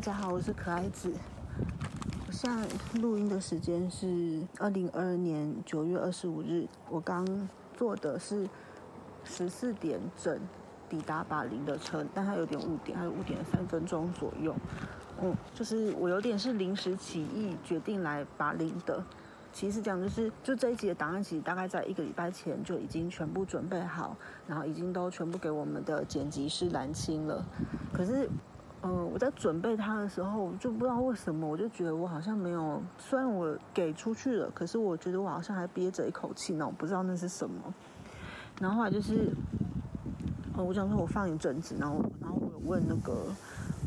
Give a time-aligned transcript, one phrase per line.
[0.00, 1.12] 大家好，我是可爱子。
[2.26, 2.66] 我现在
[3.02, 6.66] 录音的时间是二零二二年九月二十五日。
[6.88, 7.46] 我刚
[7.76, 8.48] 坐的是
[9.24, 10.40] 十四点整
[10.88, 14.56] 抵达巴林的车，但它有点误点，还有误点三分钟左右。
[15.20, 19.04] 嗯，就是我有点是临时起意决定来巴林的。
[19.52, 27.44] 其实讲就是，就这一集的档案，其实大概在一个礼拜前就已经全部准备好，然后已经都全部给我们的剪辑师蓝青了。
[27.92, 28.30] 可是，
[28.82, 37.74] 嗯，我在准备它的时候，就不知道为什么，我就觉得我好像没有，虽然我给出去了，可是我觉得我好像还憋着一口气呢，我不知道那是什么。
[38.60, 39.32] 然后后来就是，
[40.56, 43.26] 哦，我想说我放一阵子，然后，然后我有问那个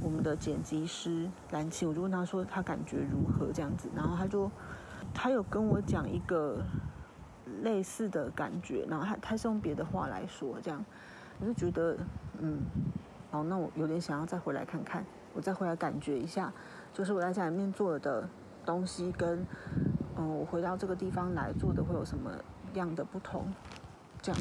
[0.01, 4.49] 我们的剪辑师蓝清，我就问他说他感觉如何这样子，然后他就。
[5.15, 6.57] 他有跟我讲一个
[7.61, 10.83] 类似的感觉，然后他他是用别的话来说，这样
[11.39, 11.95] 我就觉得，
[12.39, 12.57] 嗯，
[13.33, 15.03] 好，那我有点想要再回来看看，
[15.33, 16.53] 我再回来感觉一下，
[16.93, 18.29] 就是我在家里面做的
[18.63, 19.43] 东西跟，
[20.15, 22.29] 嗯，我回到这个地方来做的会有什么
[22.75, 23.51] 样的不同，
[24.21, 24.39] 这样。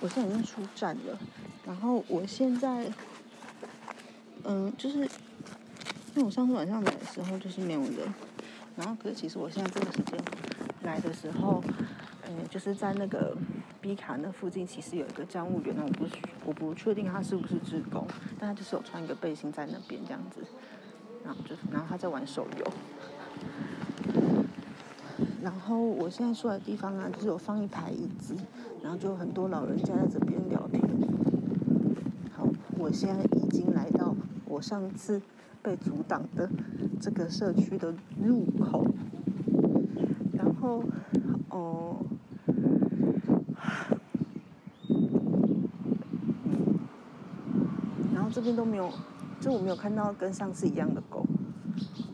[0.00, 1.18] 我现在已经出站了。
[1.66, 2.88] 然后我现在，
[4.44, 5.08] 嗯，就是因
[6.18, 8.14] 为我上次晚上来的时候就是没有人，
[8.76, 10.20] 然后可是其实我现在这个时间
[10.86, 11.62] 来的时候，
[12.26, 13.36] 嗯，就是在那个
[13.80, 16.06] B 卡那附近，其实有一个站务员，那我不
[16.46, 18.06] 我不确定他是不是职工，
[18.38, 20.40] 但他就是有穿一个背心在那边这样子，
[21.24, 22.72] 然后就然后他在玩手游，
[25.42, 28.34] 然后我现在坐的地方啊，就是有放一排椅子，
[28.82, 30.80] 然后就很多老人家在这边聊天。
[32.32, 32.46] 好
[32.78, 35.20] 我现在已经来到我上次
[35.62, 36.48] 被阻挡的
[37.00, 38.86] 这个社区的入口，
[40.66, 40.82] 后
[41.50, 41.96] 哦，
[48.12, 48.90] 然后这边都没有，
[49.40, 51.24] 就我没有看到跟上次一样的狗，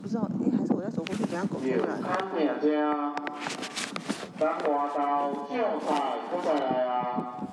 [0.01, 1.71] 不知道哎，还是我再走过去，等下狗出来。
[4.39, 4.57] 咱外
[4.95, 4.97] 头
[5.47, 5.89] 种菜
[6.29, 6.53] 出来
[6.85, 7.47] 啊，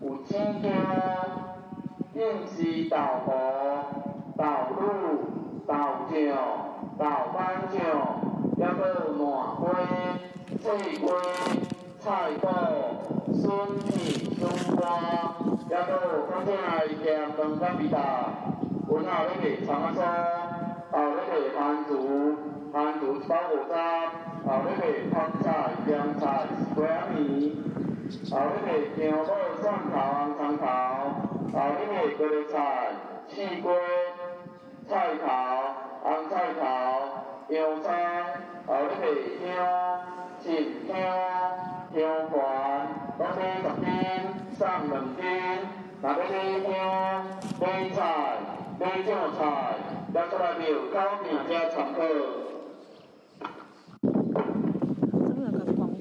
[0.00, 0.68] 有青椒。
[2.14, 3.32] 应是豆腐、
[4.36, 4.44] 豆
[4.78, 4.80] 乳、
[5.66, 5.74] 豆
[6.08, 6.14] 酱、
[6.96, 7.04] 豆
[7.34, 8.13] 瓣酱，
[8.64, 9.20] 还佫满
[9.60, 9.62] 鸡、
[10.62, 10.64] 脆
[10.96, 11.04] 鸡、
[12.00, 12.44] 菜脯、
[13.34, 13.44] 笋
[13.84, 13.92] 片、
[14.40, 14.40] 笋
[14.76, 14.82] 干，
[15.68, 15.92] 还佫
[16.30, 17.04] 反正来咸
[17.36, 17.96] 汤甲味道。
[18.88, 20.02] 阮后咧卖葱仔酥，
[20.90, 21.90] 后咧卖番薯，
[22.72, 23.72] 番薯一包五十，
[24.46, 24.82] 后咧卖
[25.12, 25.46] 泡菜、
[25.86, 26.82] 凉菜、鸡仔
[27.12, 27.16] 面。
[28.30, 29.20] 后咧卖姜母、
[29.60, 30.62] 蒜头、红葱头，
[31.52, 32.54] 后咧卖高丽菜、
[33.28, 33.32] 四
[33.62, 33.66] 瓜、
[34.88, 35.26] 菜头、
[40.84, 40.96] 芹香、
[41.94, 41.96] 香
[42.28, 42.36] 环，
[43.16, 43.86] 搁买十斤
[44.56, 45.18] 送两斤，
[46.02, 46.20] 若要买
[46.60, 46.68] 香、
[47.58, 47.96] 买菜、
[48.78, 49.40] 买酱菜，
[50.12, 50.62] 拿出来庙
[50.92, 50.94] 口
[51.24, 51.96] 名家参考。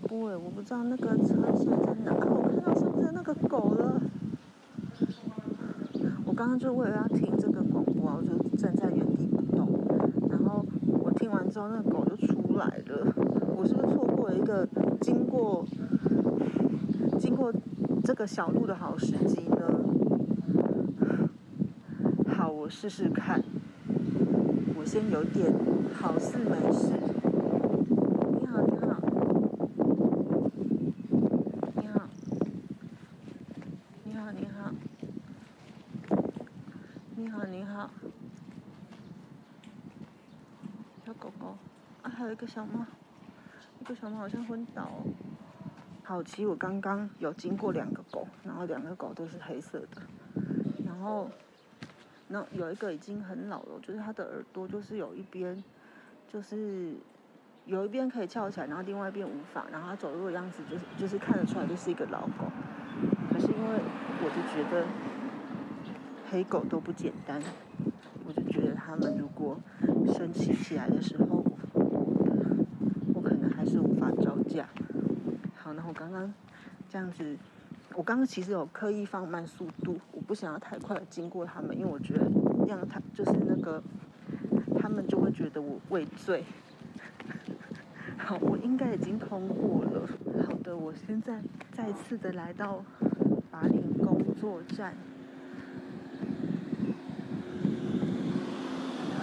[0.09, 2.13] 对，我不知道那个车现在哪。
[2.13, 4.01] 我看到上次那个狗了。
[6.25, 9.67] 我刚刚就为了要听这个广播，我就站在原地不动。
[10.29, 10.65] 然后
[11.01, 13.42] 我听完之后，那个狗就出来了。
[13.55, 14.67] 我是不是错过了一个
[15.01, 15.65] 经过
[17.19, 17.53] 经过
[18.03, 19.67] 这个小路的好时机呢？
[22.35, 23.43] 好，我试试看。
[24.77, 25.53] 我先有点
[25.93, 26.91] 好事没事。
[37.51, 37.89] 你好，
[41.05, 41.57] 小狗狗
[42.01, 42.85] 啊，还有一个小猫，
[43.93, 44.89] 个小猫好像昏倒。
[46.03, 50.01] 好奇，我刚刚有经过两个狗，然后两个狗都是黑色的，
[50.83, 51.29] 然后
[52.27, 55.63] 那有一个已经很老了，就是它的耳朵就是有一边
[56.27, 56.95] 就是
[57.65, 62.51] 有一边可以翘起来，然后另外一边无法，然后它走路的样子就是就是看得出来就是一个老狗。
[63.31, 63.79] 可是因为
[64.23, 64.87] 我就觉得。
[66.31, 67.39] 黑狗都不简单，
[68.25, 69.55] 我就觉得他们如果
[70.15, 71.45] 生气起来的时候，
[73.13, 74.67] 我可能还是无法招架。
[75.55, 76.33] 好，那刚刚
[76.89, 77.37] 这样子，
[77.93, 82.29] 我刚刚其实有刻意放慢速度，我不想要太快的经过他们，因为我觉得
[82.67, 83.81] 让他就是那个
[84.79, 86.43] 他们就会觉得我畏罪。
[88.17, 90.07] 好，我应该已经通过了。
[90.47, 91.41] 好的，我现在
[91.71, 92.83] 再次的来到
[93.51, 94.95] 法岭工作站。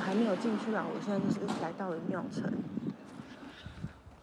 [0.02, 0.84] 还没有进去啊！
[0.93, 2.52] 我现在就是来到了庙城，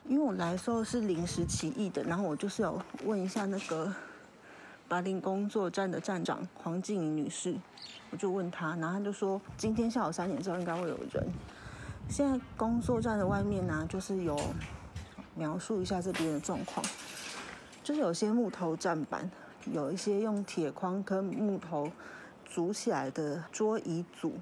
[0.08, 3.94] 因为我来的时候是临时起意的，然后我就是有问一下那个
[4.88, 7.56] 巴林工作站的站长黄静怡女士，
[8.10, 11.28] 我就问她，然后她就说今天下午三点之后应该会有人。
[12.10, 14.40] 现在工作站的外面呢，就是有
[15.36, 16.86] 描述一下这边的状况，
[17.84, 19.30] 就是有些木头站板，
[19.74, 21.92] 有一些用铁框跟木头
[22.46, 24.38] 组起来的桌椅组，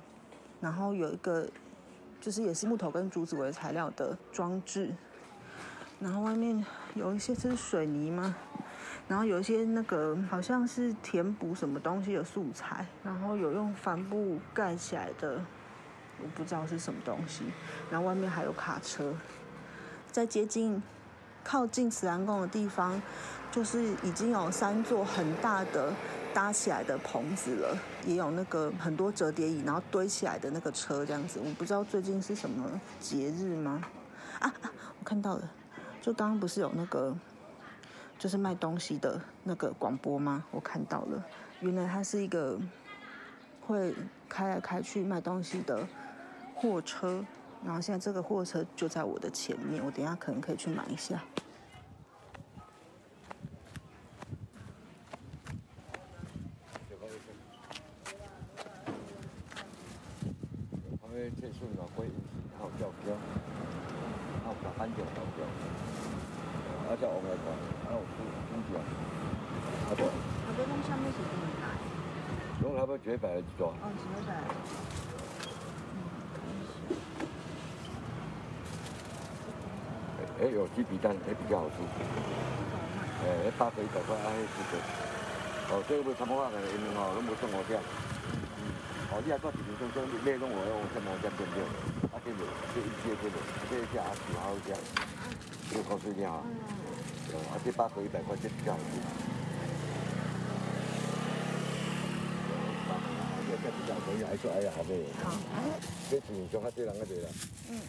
[0.61, 1.49] 然后有一个
[2.21, 4.93] 就是也是木头跟竹子为材料的装置，
[5.99, 6.63] 然后外面
[6.93, 8.35] 有一些是水泥吗？
[9.07, 15.39] 然后有一些那个好像是填补什么东西的素材，然后有用帆布盖起来的，
[16.21, 17.45] 我不知道是什么东西。
[17.91, 19.13] 然后外面还有卡车，
[20.11, 20.81] 在接近
[21.43, 22.99] 靠近慈安宫的地方，
[23.51, 25.93] 就是已经有三座很大的
[26.33, 27.77] 搭起来的棚子了，
[28.07, 31.39] 也有那个很多折叠椅，然后堆起来的那个车这样子。
[31.43, 33.83] 我不知道最近是什么节日吗？
[34.39, 35.51] 啊啊，我看到了，
[36.05, 37.15] 就刚刚不是有那个。
[38.17, 40.41] 就是卖东西的那个广播吗？
[40.49, 41.21] 我看到了，
[41.59, 42.57] 原来它是一个
[43.67, 43.93] 会
[44.29, 45.85] 开来开去卖东西的
[46.55, 47.21] 货车，
[47.65, 51.21] 然后现在这个货车就在我的前面，我等下可能可以去买一下。
[66.85, 67.49] 啊，叫王来看，
[67.89, 70.05] 啊有出出奖，啊不。
[70.05, 71.73] 啊不，讲什么是第一台？
[72.61, 73.73] 讲他要绝版的一段。
[73.73, 74.37] 哦，绝版。
[80.37, 81.81] 哎，有鸡皮蛋，哎比较好吃。
[83.25, 84.77] 哎，八块一百块，哎是的。
[85.73, 87.73] 哦，这个不参谋下来，因为吼，拢无送我这。
[89.09, 91.65] 哦，你还做几分钟，钟你弄我用什么这对不对？
[92.13, 92.45] 啊，这个
[92.77, 93.41] 这一节这个，
[93.73, 94.77] 这一下挺好这样，
[95.73, 96.45] 就高水点啊。
[97.65, 98.83] 啊，这八盒一百块钱比较好吃。
[103.47, 105.03] 这这比较可以，还说哎呀，好美。
[105.23, 105.33] 好。
[106.11, 107.29] 这钱上较多人个多啦。
[107.69, 107.81] 嗯。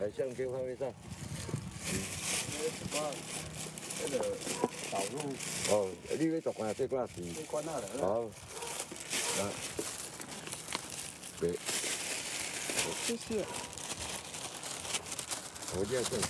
[0.00, 0.92] 来，相机放位上。
[1.92, 1.94] 嗯。
[4.02, 4.18] 那个
[4.90, 5.18] 导入。
[5.70, 7.42] 哦，你要做关这关是？
[7.46, 7.88] 关那了。
[8.00, 8.22] 好。
[9.38, 9.40] 来。
[11.38, 11.56] 对。
[13.06, 13.44] 谢谢。
[15.74, 16.28] 我这样算少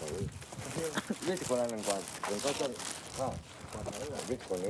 [1.26, 1.96] 你是过来两关，
[2.28, 3.32] 两关算啊，
[3.72, 4.62] 关来了，你过来。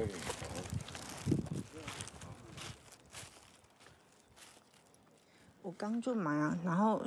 [5.62, 7.00] 我刚就买啊，然后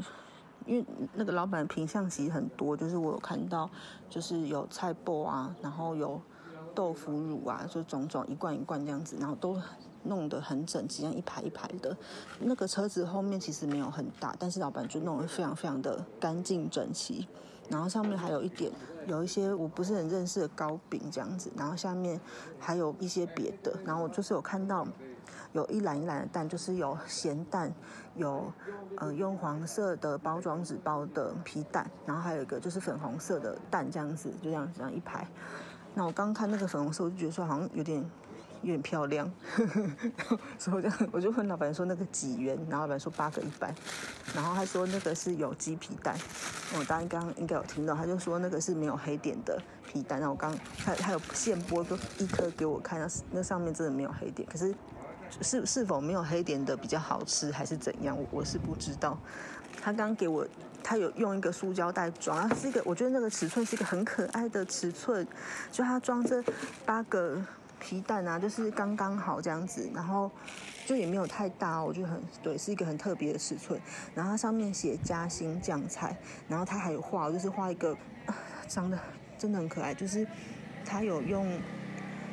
[0.65, 3.69] 因为那个老板品相其实很多，就是我有看到，
[4.09, 6.21] 就是有菜脯啊，然后有
[6.73, 9.61] 豆腐乳啊，就种种一罐一罐这样子，然后都
[10.03, 11.95] 弄得很整齐，像一排一排的。
[12.39, 17.27] 那个车子后面其实没有很大，但是老板就弄得非常非常的干净整齐。
[17.69, 18.71] 然后上面还有一点，
[19.07, 22.19] 有一些我不是很认识的糕饼这样子，然后下面
[22.59, 24.87] 还有一些别的，然后我就是有看到
[25.53, 27.73] 有一篮一篮的蛋，就是有咸蛋，
[28.15, 28.51] 有
[28.97, 35.27] 呃用黄色的包装纸包的皮蛋，然后还有一个就是粉红色的蛋这样子，就这样这样一排。
[35.93, 38.03] 那我刚看那个粉红色，我就觉得说好像有点。
[38.65, 39.31] 有点漂亮，
[40.57, 43.71] 所以我就 我就问老板说那个几元，然后老板说八个一百，
[44.33, 46.17] 然后他说那个是有机皮蛋，
[46.75, 54.73] 我当然刚刚应该有听到，他就说那个是没有黑点的皮蛋，然后我刚他他有现剥个一颗给我看，那那上面真的没有黑点，可是
[55.41, 59.15] 是是否没有黑点的比较好吃还是怎样，我我是不知道。
[59.79, 60.47] 他刚给我
[60.81, 65.27] 他有用一个塑胶袋装，是一个我觉得那个尺寸是一个很可爱的尺寸，
[65.71, 66.43] 就他装这
[66.83, 67.39] 八个。
[67.85, 70.31] 皮蛋啊，就是刚刚好这样子，然后
[70.87, 73.79] 就也没有太大，我觉得很对，是一个很特别的尺寸。
[74.15, 77.95] 然后它上面写嘉兴酱菜，然后它还有画，就是画一个
[78.67, 78.97] 长得
[79.37, 80.25] 真的很可爱，就是
[80.83, 81.47] 它有用，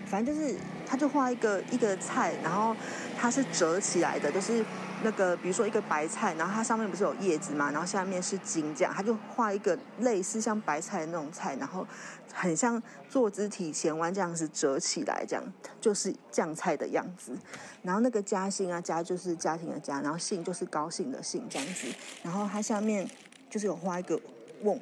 [0.07, 0.57] 反正就是
[0.87, 2.75] 它就画一个一个菜，然后
[3.19, 4.65] 它是折起来的，就是。
[5.03, 11.87] 那个，比如说一个白菜，然后它上面不是有叶子嘛，然后下面是茎，这样，他就画一个类似像白菜的那种菜，然后
[12.33, 15.45] 很像坐姿体前弯这样子折起来，这样
[15.81, 17.37] 就是酱菜的样子。
[17.83, 21.87] 然后那个嘉兴啊，家就是家庭的家，然后兴就是高兴的兴这样子。
[22.23, 23.09] 然后它下面
[23.51, 24.21] 就是有画一个
[24.63, 24.81] 瓮，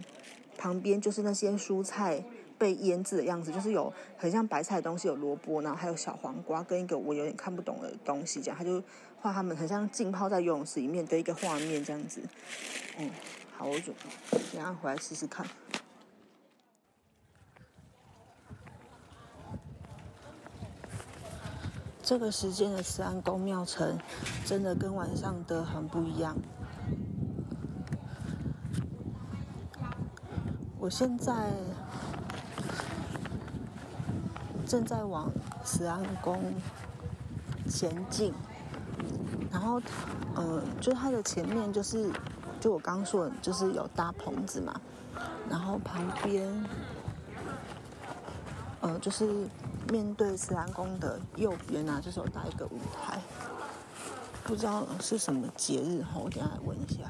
[0.57, 2.23] 旁边就是那些蔬菜。
[2.61, 8.83] 被腌制的样子，就是有很像白菜的东西，有萝卜，然后还有小黄瓜，跟一个我有点看不懂的东西，这样他就
[9.21, 12.23] 画他们很像浸泡在游泳池里面的一个画面，这样子。
[12.99, 13.11] 嗯，
[13.57, 15.47] 好，我准备等下回来试试看。
[22.03, 23.99] 这个时间的慈安宫庙城，
[24.45, 26.37] 真的跟晚上的很不一样。
[30.79, 31.53] 我现在。
[34.67, 35.33] 正在往
[35.65, 36.55] 慈安宫
[37.69, 38.33] 前进，
[39.51, 39.81] 然后，
[40.35, 42.11] 呃，就它的前面就是，
[42.61, 44.81] 就我刚说的，就是有搭棚子嘛，
[45.49, 46.49] 然后旁边，
[48.81, 49.49] 呃，就是
[49.91, 53.21] 面对慈安宫的右边啊，就是有搭一个舞台，
[54.45, 57.03] 不知道是什么节日哈，我等下来问一下。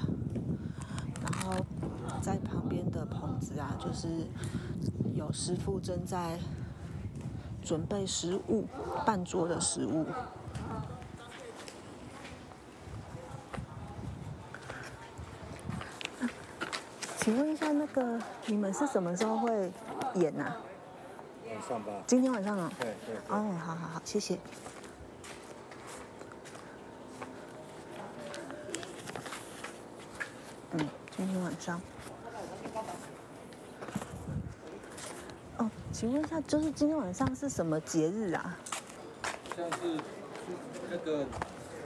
[1.23, 1.55] 然后
[2.23, 4.27] 在旁边的棚子啊，就是
[5.15, 6.39] 有师傅正在。
[7.63, 8.67] 准备食物，
[9.05, 10.07] 半桌的食物。
[17.21, 19.71] 请问一下，那个你们是什么时候会
[20.15, 20.57] 演呐？
[21.47, 21.93] 晚上吧。
[22.07, 22.73] 今天晚上啊？
[22.81, 23.15] 对对。
[23.29, 24.39] 哦，好好好，谢谢。
[30.73, 31.79] 嗯，今天晚上。
[35.59, 38.57] 哦请问一下，就是今天晚上是什么节日啊？
[39.55, 40.01] 像是
[40.91, 41.27] 那个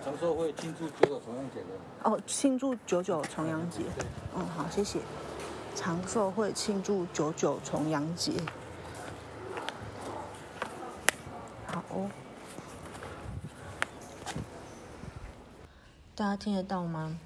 [0.04, 1.66] 长寿会庆祝九九重阳节的。
[2.08, 3.80] 哦，庆祝九九重阳节。
[4.36, 5.00] 嗯，好，谢谢。
[5.74, 8.32] 长寿会庆祝九九重阳节。
[11.66, 12.10] 好哦。
[16.14, 17.18] 大家听得到吗？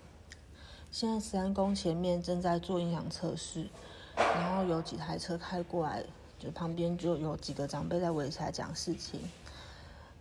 [0.91, 3.69] 现在十三宫前面正在做音响测试，
[4.17, 6.05] 然后有几台车开过来。
[6.39, 9.21] 就旁边就有几个长辈在围起来讲事情。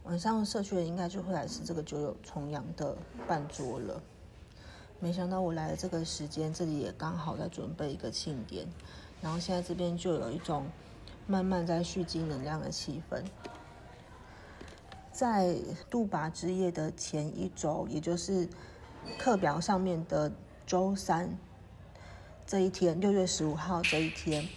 [0.03, 4.01] 晚上社区人应该就会来吃这个九九重阳的半桌了。
[4.99, 8.65] 没想到我来的这个时间，这里也刚好在准备一个庆典，
[9.21, 10.65] 然后现在这边就有一种
[11.27, 13.23] 慢慢在蓄积能量的气氛。
[15.11, 15.55] 在
[15.89, 18.47] 杜拔之夜的前一周，也就是
[19.17, 20.31] 课表上面的
[20.65, 21.29] 周三
[22.45, 24.47] 这一天，六月十五号这一天。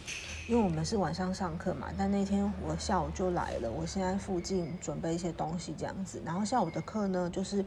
[0.49, 3.71] 因为我们是晚上上课嘛，但那天我下午就来了。
[3.71, 7.65] 我现在附近准备一些东西这样子，然后下午的课呢，就是，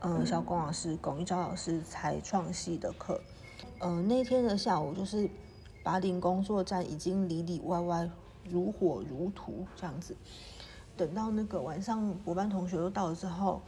[0.00, 3.20] 嗯，小龚老师、龚一昭老师才创系的课。
[3.80, 5.28] 嗯，那天的下午就是
[5.82, 8.08] 拔林工作站已经里里外外
[8.48, 10.16] 如火如荼这样子。
[10.96, 13.60] 等到那个晚上，我班同学都到了之后。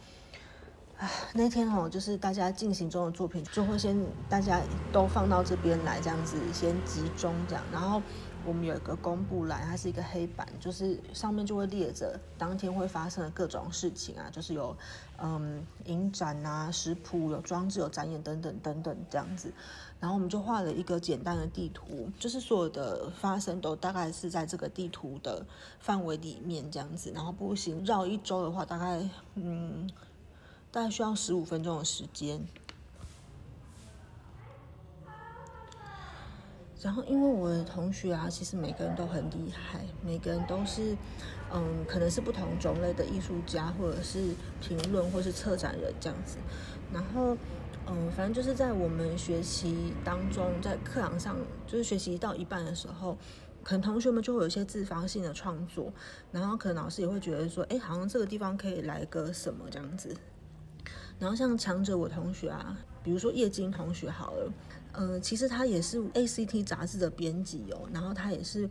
[1.33, 3.97] 那天哦，就是大家进行中的作品，就会先
[4.29, 4.61] 大家
[4.91, 7.63] 都放到这边来，这样子先集中这样。
[7.71, 8.01] 然后
[8.45, 14.75] 我们有一个公布栏，它是一个黑板，就是上面就会列着当天会发生的各种事情啊，就是有
[15.17, 19.53] 嗯影展啊、食谱、有装置、有展演等等等等这样子。
[19.99, 25.45] 然后我们就画了一个简单的地图，就是所有的发生都大概是在这个地图的
[25.79, 27.11] 范围里面这样子。
[27.15, 29.89] 然后步行绕一周的话，大概嗯。
[30.71, 32.43] 大概需要十五分钟的时间，
[36.83, 40.95] 然后因为我的同学啊，其实每个人都很厉害，每个人都是，
[41.49, 46.37] 嗯，可能是不同种类的艺术家，或者是评论，或是策展人这样子。
[46.91, 47.37] 然后，
[47.87, 53.17] 嗯，反正就是在我们学习当中，在课堂上，就是学习到一半的时候，
[53.63, 55.91] 可能同学们就会有一些自发性的创作，
[56.33, 60.13] 然后可能老师也会觉得说，哎，好像这个地方可以来个什么这样子。
[61.17, 64.51] 然后像强者我同学啊，比如说叶金同学好了，
[64.93, 68.69] 呃，其实他也是 ACT 杂志的编辑哦，然后他也是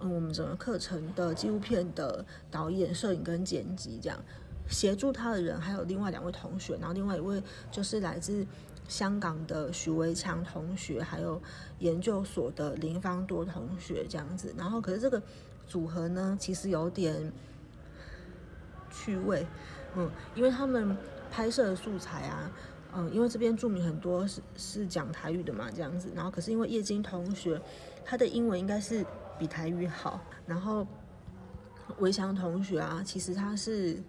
[0.00, 4.22] 嗯我们整个课程的纪录片的导演、摄影跟剪辑这样，
[4.68, 8.46] 协助他的人还有另外两位同学，然后另外一位就是来自
[8.88, 11.40] 香港的许维强同学，还有
[11.78, 15.22] 研究所的林方多同学这样子，然后可是这个
[15.66, 17.32] 组合呢，其实有点
[18.90, 19.46] 趣味，
[19.96, 20.96] 嗯，因为他们。
[21.32, 22.50] 拍摄的素材啊，
[22.94, 26.10] 嗯，因为这边著名很多是是讲台语的嘛，这样子。
[26.14, 27.60] 然后可是因为叶金同学
[28.04, 29.04] 他的英文应该是
[29.38, 30.86] 比台语好，然后
[31.98, 34.02] 维翔同学啊，其实他是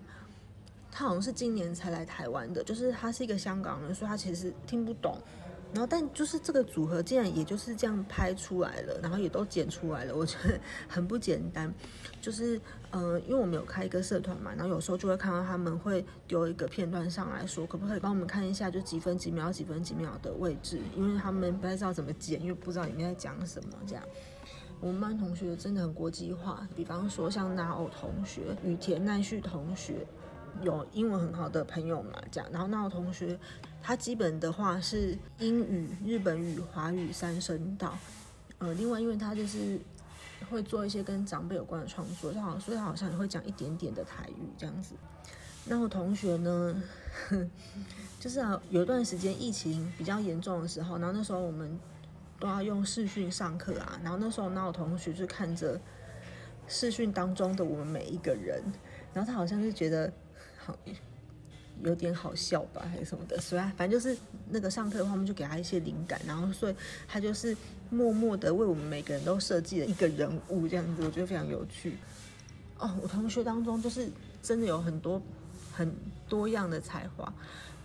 [0.91, 5.17] 他好像是今年才来台湾的，就是他是一个香港人，所以他其实听不懂。
[5.73, 11.73] 然后，但就是这个组合竟然也就是这样拍出来了，然后也都剪出来了，我觉得 很不简单。
[12.19, 12.59] 就是，
[12.91, 24.03] 呃，因为我们有开一个社团嘛，然后有时候就会看到他们会丢一个片段上来说，可不可以帮我们看一下，就几分几秒、几分几秒的位置，因为他们不太知道怎么剪，因为不知道里面在讲什么这样。
[24.81, 30.05] 我们班同学真的很国际化，比方说像拿偶同学、羽田奈绪同学，
[30.61, 32.49] 有英文很好的朋友嘛，这样。
[32.51, 33.39] 然后那偶同学。
[33.81, 37.97] 他基本的话是英语、日本语、华语三声道，
[38.59, 39.79] 呃，另外因为他就是
[40.49, 44.95] 会做一些跟长辈有关的创作，他好像，所以他好像也会讲一点点的台语这样子。
[45.65, 46.83] 那我同学呢，
[48.19, 51.79] 就是啊，有一段时间疫情比较严重的时候，然后那时候我们
[52.39, 55.79] 都要用视讯上课啊，然后那时候那我同学就看着
[56.67, 58.63] 视讯当中的我们每一个人，
[59.13, 60.11] 然后他好像是觉得
[60.57, 60.75] 好
[61.83, 64.17] 有点好笑吧，还是什么的，所以反正就是
[64.49, 66.75] 那个上课的话，我们就给他一些灵感，然后所以
[67.07, 67.55] 他就是
[67.89, 71.97] 默默的为我们每个人都设计了一个人物这样子，我觉得非常有趣。
[72.77, 74.09] 哦，我同学当中就是
[74.41, 75.21] 真的有很多
[75.71, 75.93] 很
[76.27, 77.33] 多样的才华。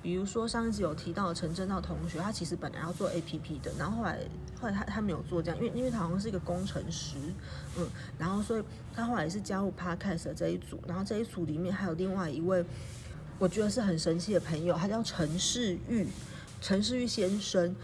[0.03, 4.21] 比如说上一集有提到陈正道同学，他其实本来要做 A P P 的，然后后来
[4.61, 7.17] 后来他他没有做这样，因为因为他好像是一个工程师，
[7.77, 7.85] 嗯，
[8.17, 8.63] 然后所以
[8.95, 12.65] 他后来是加入 Podcast 这一组，然后这一组里面还有另外一位，
[13.39, 16.07] 我觉得是很神奇的朋友，他叫陈世玉，
[16.61, 17.75] 陈世玉先生。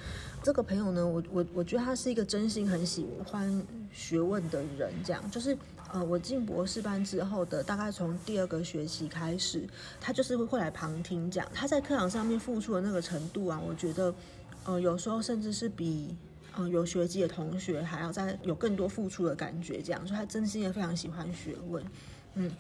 [0.42, 5.56] 这个朋友呢，我我我觉得他是一个真心很喜欢学问的人，这样就是。
[5.92, 9.68] 呃，我进博士班之后的大概从第二个学期开始，
[10.00, 11.46] 他就是会会来旁听讲。
[11.52, 14.14] 他在课堂上面付出的那个程度啊，我觉得，
[14.64, 16.16] 呃，有时候甚至是比
[16.56, 19.82] 嗯有学籍的同学还要再有更多付出的感觉。
[19.82, 21.84] 这样，所以他真心的非常喜欢学问，
[22.36, 22.50] 嗯。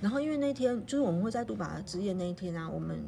[0.00, 2.98] 然后因为那天就是我们会在杜巴之夜那一天啊，我们。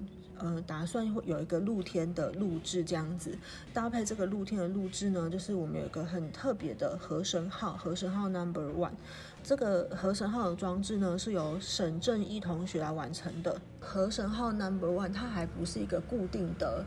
[0.43, 3.37] 呃，打算会有一个露天的录制这样子，
[3.75, 8.93] 搭配这个露天的录制呢，就是我们有一个很特别的河神号，河神号 Number One。
[9.45, 13.61] 这个河神号的装置呢，是由沈正一同学来完成的。
[13.81, 16.87] 河神号 Number One 它还不是一个固定的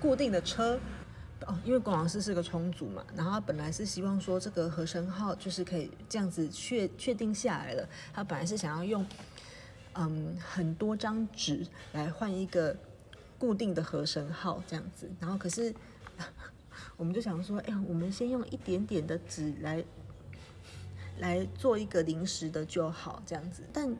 [0.00, 0.80] 固定的车
[1.46, 9.06] 哦，因为龚老师是个重组嘛，然后他本来是希望说这个和神号就是可以这样子确确定下来了，他本来是想要用。
[9.96, 12.76] 嗯，很多张纸来换一个
[13.38, 15.72] 固定的和声号这样子，然后可是
[16.96, 19.84] 我们就想说，哎，我们先用一点点的纸来
[21.20, 23.62] 来做一个临时的就好这样子。
[23.72, 23.96] 但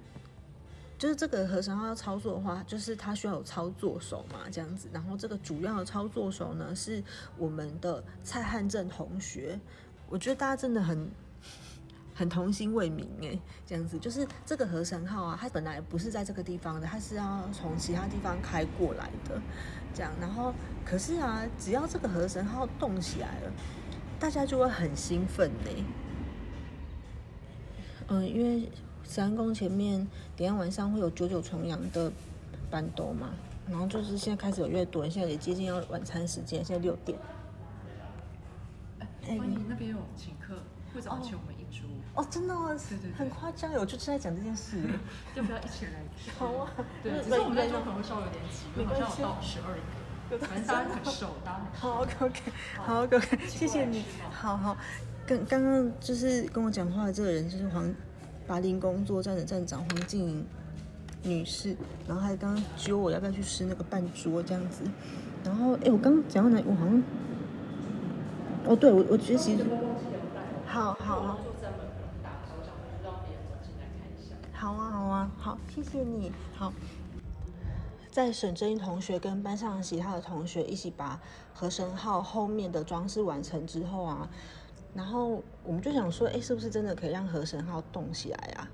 [0.98, 4.88] 就是这个和声号要操作的话，就是它需要有操作手嘛这样子。
[4.92, 7.02] 然后这个主要的操作手呢是
[7.36, 9.58] 我们的蔡汉正同学，
[10.08, 11.10] 我觉得大家真的很。
[12.16, 19.42] 很童心未泯哎，这样子就是这个河神号啊，它本来不是在这个地方的，它是要从其他地方开过来的，
[19.92, 20.12] 这样。
[20.20, 20.54] 然后
[20.84, 23.52] 可是啊，只要这个河神号动起来了，
[24.20, 25.84] 大家就会很兴奋呢。
[28.06, 28.70] 嗯，因为
[29.04, 32.10] 三宫前面等下晚上会有九九重阳的
[32.70, 33.30] 班斗嘛，
[33.68, 37.18] 然后就是现在开始有越多人，现在也接近要晚餐时间，现在六点。
[39.26, 40.54] 欢迎那边有请客，
[40.92, 41.88] 会早请我们一桌。
[42.14, 42.76] 哦，真的哦，
[43.16, 44.78] 很夸张我就正在讲这件事。
[45.34, 45.92] 要不要一起来？
[46.38, 46.70] 好啊。
[47.02, 49.74] 对，只是我们那桌可能会稍微有点挤，好像有到十二
[50.30, 54.04] 个，反正大家很熟，大家很 好，OK 好 OK，谢谢你。
[54.30, 54.76] 好好，
[55.26, 57.92] 刚刚刚就是跟我讲话的这个人就是黄
[58.46, 60.46] 巴林工作站的站长黄静莹
[61.22, 61.76] 女士，
[62.06, 64.84] 然后还刚刚揪我要不要去吃那个半桌这样子，
[65.42, 66.62] 然后哎，我刚刚讲到哪？
[66.66, 67.02] 我好像
[68.66, 69.64] 哦，对我我觉得其实
[70.66, 71.38] 好好好。
[74.52, 76.32] 好啊，好啊，好，谢谢你。
[76.54, 76.72] 好，
[78.10, 81.20] 在沈真英同学跟班上其他的同学一起把
[81.52, 84.28] 和神号后面的装饰完成之后啊，
[84.94, 88.70] 然后我们就想说，哎，是不是真的可以让和神号动起来啊？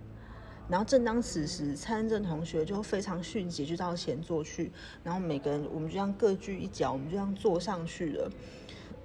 [0.69, 4.71] 然后正当此时，蔡恩正同学就非常迅捷就到前座去，
[5.03, 8.31] 然后每个人我们就这样各据一角，我们就这样坐上去了。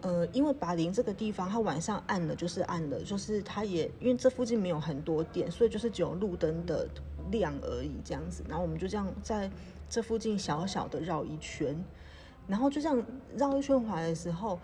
[0.02, 6.88] 呃，因为拔林这个地方，它晚上暗了就是暗了，就是它也因为这附近没有很多店，所以就是只有路灯的
[7.32, 8.44] 亮而已这样子。
[8.48, 9.50] 然后我们就这样在
[9.90, 11.76] 这附近小小的绕一圈，
[12.46, 13.04] 然后就这样
[13.36, 14.60] 绕一圈回来的时候，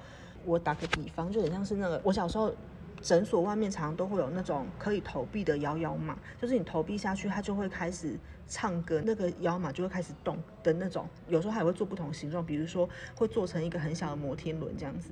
[0.45, 2.53] 我打个比方，就很像是那个我小时候
[3.01, 11.07] 诊所外面常常都会有那种可以投币的摇摇马，就是你投币下去，它就会开始唱歌，那个摇马就会开始动的那种。
[11.27, 15.11] 有时候还会做不同形状，比如说会做成一个很小的摩天轮这样子。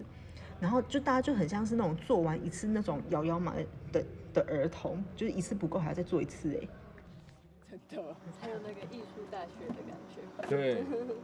[0.60, 3.56] 然后就大家就很像是那种做完一次那种摇摇马
[3.92, 6.68] 的的儿童，就是一次不够还要再做一次哎。
[7.88, 10.22] 真的，还有那个艺术大学的感觉。
[10.48, 10.84] 对，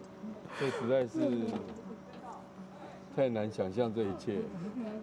[0.58, 1.20] 这实在是
[3.16, 4.40] 太难想象这一切。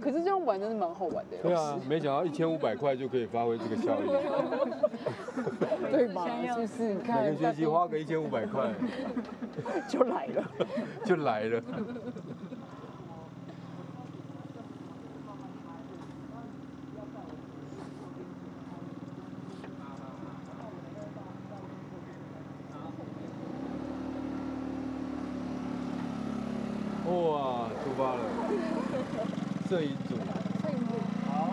[0.01, 1.37] 可是这样玩真的蛮好玩的。
[1.42, 4.07] 对啊，没想到一千五百块就可以发挥这个效益。
[5.90, 6.27] 对吧？
[6.55, 8.70] 就是看每个学期花个一千五百块
[9.88, 10.44] 就来了，
[11.07, 11.62] 就来了。
[27.05, 28.20] 哇，出发了！
[29.73, 30.93] 摄影组，摄影组，
[31.31, 31.49] 好，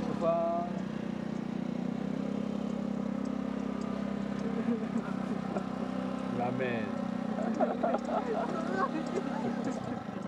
[0.00, 0.24] 出发。
[6.38, 6.62] 拉面。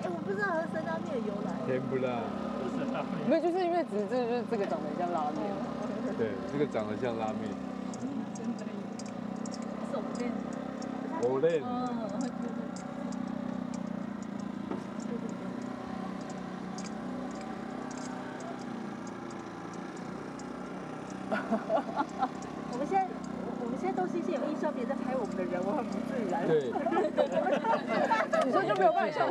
[0.03, 1.49] 哎，我不知道和三拉面的由来。
[1.65, 2.21] 甜不辣。
[3.27, 5.41] 没有，就是因为只是就是这个长得很像拉面。
[6.19, 7.49] 对，这个长得像拉面。
[9.91, 10.31] 手链。
[11.23, 11.63] 手链。
[22.71, 23.09] 我们现在，
[23.61, 26.47] 我们现在都是一些有意识，别人在拍我们的人，我很不自然。
[26.47, 26.71] 对。
[28.47, 29.27] 你说就没有办法。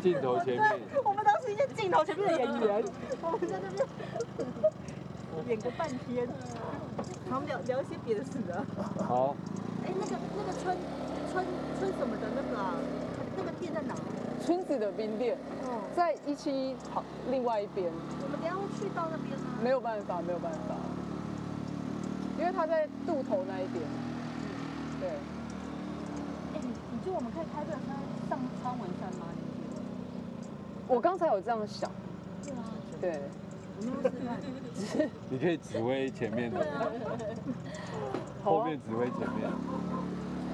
[0.00, 0.62] 镜头前面。
[1.04, 2.84] 我们都是一些镜头前面的演员，
[3.22, 3.84] 我们在那边
[5.48, 6.28] 演个半天，
[7.28, 8.64] 然后聊聊一些别的事的。
[9.04, 9.34] 好。
[9.84, 10.76] 哎，那个那个村
[11.32, 11.44] 村
[11.78, 12.74] 村什么的那个啊，
[13.36, 13.94] 那个店在哪？
[14.40, 15.36] 村子的冰店。
[15.64, 15.82] 哦。
[15.96, 17.90] 在一期好另外一边。
[18.22, 19.58] 我们等下会去到那边吗？
[19.62, 20.76] 没有办法，没有办法，
[22.38, 23.82] 因为他在渡头那一边。
[25.00, 25.10] 对。
[26.54, 27.78] 哎，你你就我们可以开这车
[28.30, 29.26] 上川文山吗？
[30.88, 31.90] 我刚才有这样想。
[32.44, 32.62] 对啊。
[33.00, 33.20] 对。
[35.30, 36.58] 你可以指挥前面的。
[38.44, 39.48] 后面指挥前面。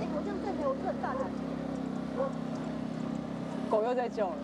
[0.01, 1.23] 哎，我这样站起来，我很大胆。
[3.71, 4.35] 狗又在叫了。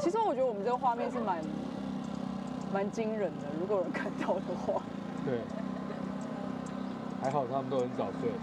[0.00, 1.42] 其实我觉得我们这个画面是蛮
[2.72, 4.82] 蛮惊人的，如果有人看到的话。
[5.24, 5.40] 对。
[7.22, 8.30] 还好他们都很早睡。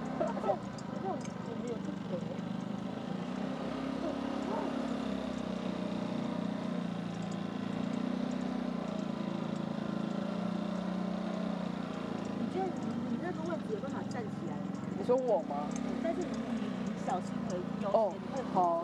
[12.39, 12.65] 你觉得
[13.09, 14.61] 你那个位置有办法站起来吗？
[14.99, 15.67] 你说我吗？
[16.03, 17.89] 但是你你小心可以有。
[17.89, 18.13] 哦，
[18.53, 18.83] 好。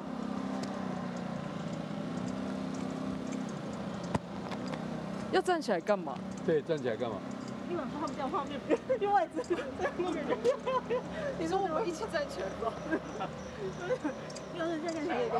[5.32, 6.16] 要站起来干嘛？
[6.46, 7.16] 对，站起来干嘛？
[7.70, 8.60] 因为他们这样画面，
[9.00, 9.56] 另外只在
[9.96, 10.28] 那个人。
[11.38, 12.74] 你说我们一起站起来吧。
[14.56, 15.40] 因为现在有一个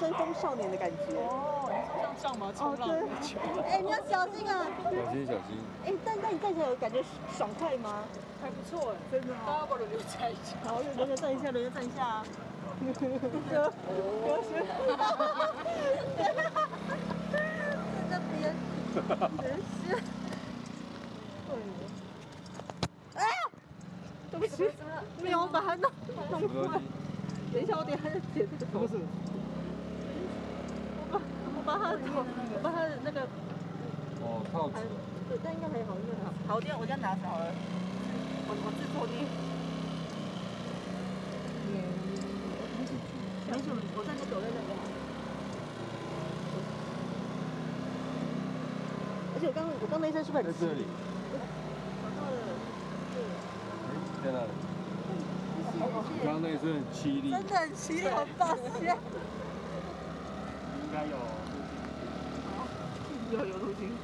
[0.00, 0.96] 追风少年的感觉。
[1.14, 2.88] 哦，你像上马冲浪
[3.22, 3.38] 球。
[3.62, 4.66] 哎，你要小心啊！
[4.82, 5.62] 小心小心。
[5.86, 7.00] 哎，但但你站起来有感觉
[7.36, 8.02] 爽快吗？
[8.42, 9.28] 还不错哎，真的。
[9.46, 10.56] 大家把轮流站一下。
[10.66, 12.24] 好，轮流站一下，轮流站一下啊。
[18.96, 19.02] 哦。
[19.08, 19.48] 在那边。
[19.48, 19.56] 人
[19.86, 19.94] 是。
[23.14, 23.28] 哎呀！
[24.30, 24.68] 对不起，
[25.22, 25.90] 没有把它弄。
[26.30, 26.80] 弄坏。
[27.52, 28.86] 等一下，我等下再剪这个头。
[31.00, 31.20] 我把
[31.56, 33.22] 我把它头，我把它那个。
[34.20, 34.74] 哦，套子。
[35.28, 36.32] 对，但应该还好，应该还好。
[36.48, 37.46] 好，我这样我这样拿着好了。
[38.48, 39.12] 我我自撮的。
[43.46, 43.64] 没事，
[43.96, 44.70] 我站在走在那边。
[49.34, 50.52] 而且我刚我刚那一声是不是很？
[50.52, 50.84] 在这里。
[52.02, 52.36] 找到了。
[53.14, 53.22] 对。
[54.24, 54.50] 在那里。
[56.24, 57.30] 刚刚那一声很凄厉。
[57.30, 58.96] 真的很凄厉，很抱歉。
[60.82, 61.16] 应该有。
[63.32, 63.94] 有有录进去。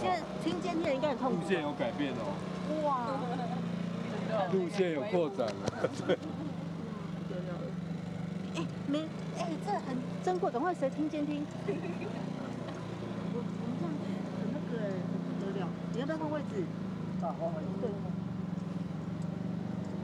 [0.00, 1.42] 现在听监听应该很痛苦。
[1.42, 2.32] 路线有改变哦。
[2.84, 3.20] 哇。
[4.52, 5.88] 路线有扩展了。
[6.06, 6.16] 对。
[8.90, 8.98] 哎，没，
[9.38, 11.46] 哎，这很珍贵，赶快谁听监听。
[11.66, 11.72] 我
[13.38, 13.38] 我
[13.70, 13.94] 们这样
[14.34, 14.74] 很那个，
[15.38, 15.62] 不得了。
[15.94, 16.64] 你要不要换位置？
[17.22, 17.54] 啊，好，好。
[17.80, 17.88] 对。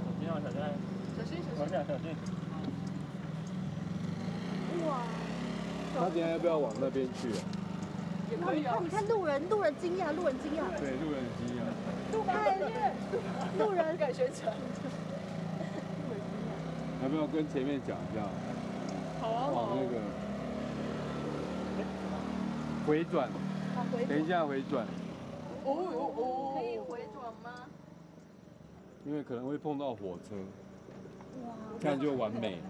[0.06, 0.60] 小心啊，小心！
[1.18, 1.74] 小心，小心！
[1.86, 2.06] 小心！
[4.86, 5.02] 哇！
[5.98, 7.42] 他今天要不要往那边去啊？
[8.30, 8.78] 也可以啊。
[8.80, 10.62] 你看路人，路人惊讶，路人惊讶。
[10.78, 11.60] 对，路人惊讶。
[12.12, 12.94] 路人，
[13.58, 14.54] 路人改宣传。
[17.02, 18.22] 要不要跟前面讲一下？
[19.26, 19.50] 好啊。
[19.52, 19.98] 往那个
[22.86, 23.28] 回转，
[24.08, 24.86] 等一下回转。
[25.64, 26.54] 哦哦哦！
[26.56, 27.66] 可以回转吗？
[29.04, 30.36] 因为可能会碰到火车。
[31.44, 31.52] 哇！
[31.80, 32.60] 这样就完美。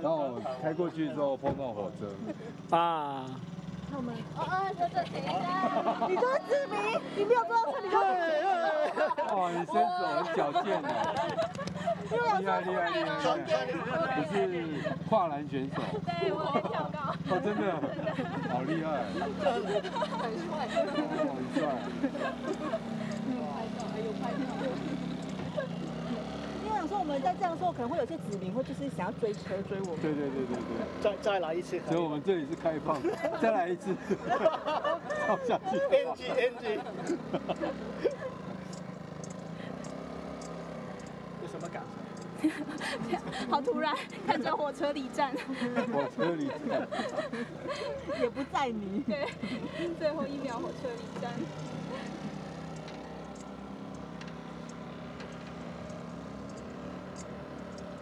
[0.00, 2.76] 然后开过去之后碰到火车。
[2.76, 3.26] 啊！
[3.90, 6.06] 那我们哦哦，等等，停一下！
[6.08, 6.78] 你就是知名，
[7.16, 7.98] 你没有坐到车，你就。
[9.36, 10.88] 哇，你身手很矫健啊！
[12.10, 13.10] 厉害厉害厉害！
[14.46, 15.82] 你是跨栏选手。
[16.04, 16.98] 对，我很跳高。
[17.30, 17.62] 哦，真的，
[18.50, 18.88] 好厉害。
[19.14, 19.46] 很帅。
[21.16, 21.58] 哦，很帅。
[23.52, 24.40] 拍照，还有拍照。
[26.64, 30.02] 因为想说我们在这样说，可能会有些子民会就是想要追车追我们。
[30.02, 30.62] 对对对对对。
[31.00, 31.80] 再再来一次。
[31.88, 33.00] 所以我们这里是开放，
[33.40, 33.94] 再来一次。
[35.26, 35.78] 跳下去。
[35.90, 36.80] NG NG。
[43.50, 43.94] 好突然，
[44.26, 45.32] 看着火车离站。
[45.92, 46.88] 火车离站，
[48.20, 49.02] 也不在你。
[49.06, 49.28] 对，
[49.98, 51.32] 最后一秒火车离站。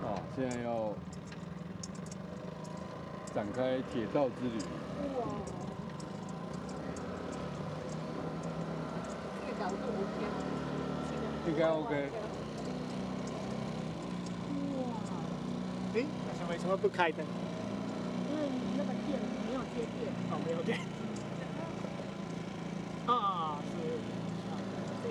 [0.02, 0.92] 好，现在要
[3.34, 4.58] 展开铁道之旅。
[5.18, 5.26] 哇，
[9.46, 9.74] 这角度
[11.50, 12.27] OK，OK。
[16.50, 17.24] 为什么不开灯？
[18.30, 20.10] 因为那个电没有接电。
[20.30, 20.78] 哦，没有电。
[23.06, 23.76] 啊，是。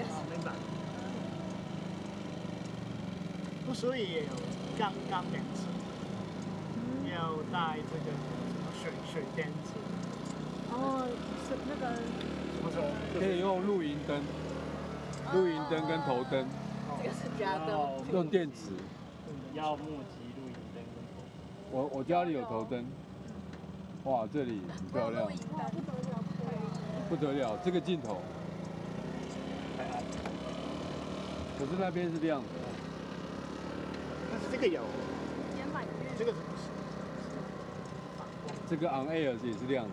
[0.02, 0.52] 啊，明白。
[3.66, 4.30] 不，所以也有
[4.80, 5.62] 钢钢电池，
[7.12, 8.18] 要带这个什
[8.58, 9.78] 么水水电池。
[10.72, 11.08] 哦，
[11.48, 11.84] 是那个
[12.62, 12.76] 不是，
[13.20, 14.22] 可以用露营灯，
[15.34, 16.48] 露营灯跟头灯，
[17.04, 17.70] 这个是假的。
[18.12, 18.74] 用电池。
[19.54, 20.27] 要募集露营灯跟头
[21.78, 22.84] 我我家里有头灯，
[24.06, 25.30] 哇，这里很漂亮，
[27.08, 28.20] 不得了，这个镜头。
[31.60, 32.48] 可是那边是亮的，
[34.32, 34.82] 但是这个有，
[36.18, 36.64] 这个是不是？
[38.68, 39.92] 这个 on air 也是亮的，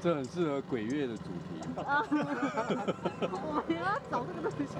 [0.00, 1.60] 这很适合鬼月的主题。
[1.82, 2.02] 啊，
[3.20, 4.72] 我要找这个东西。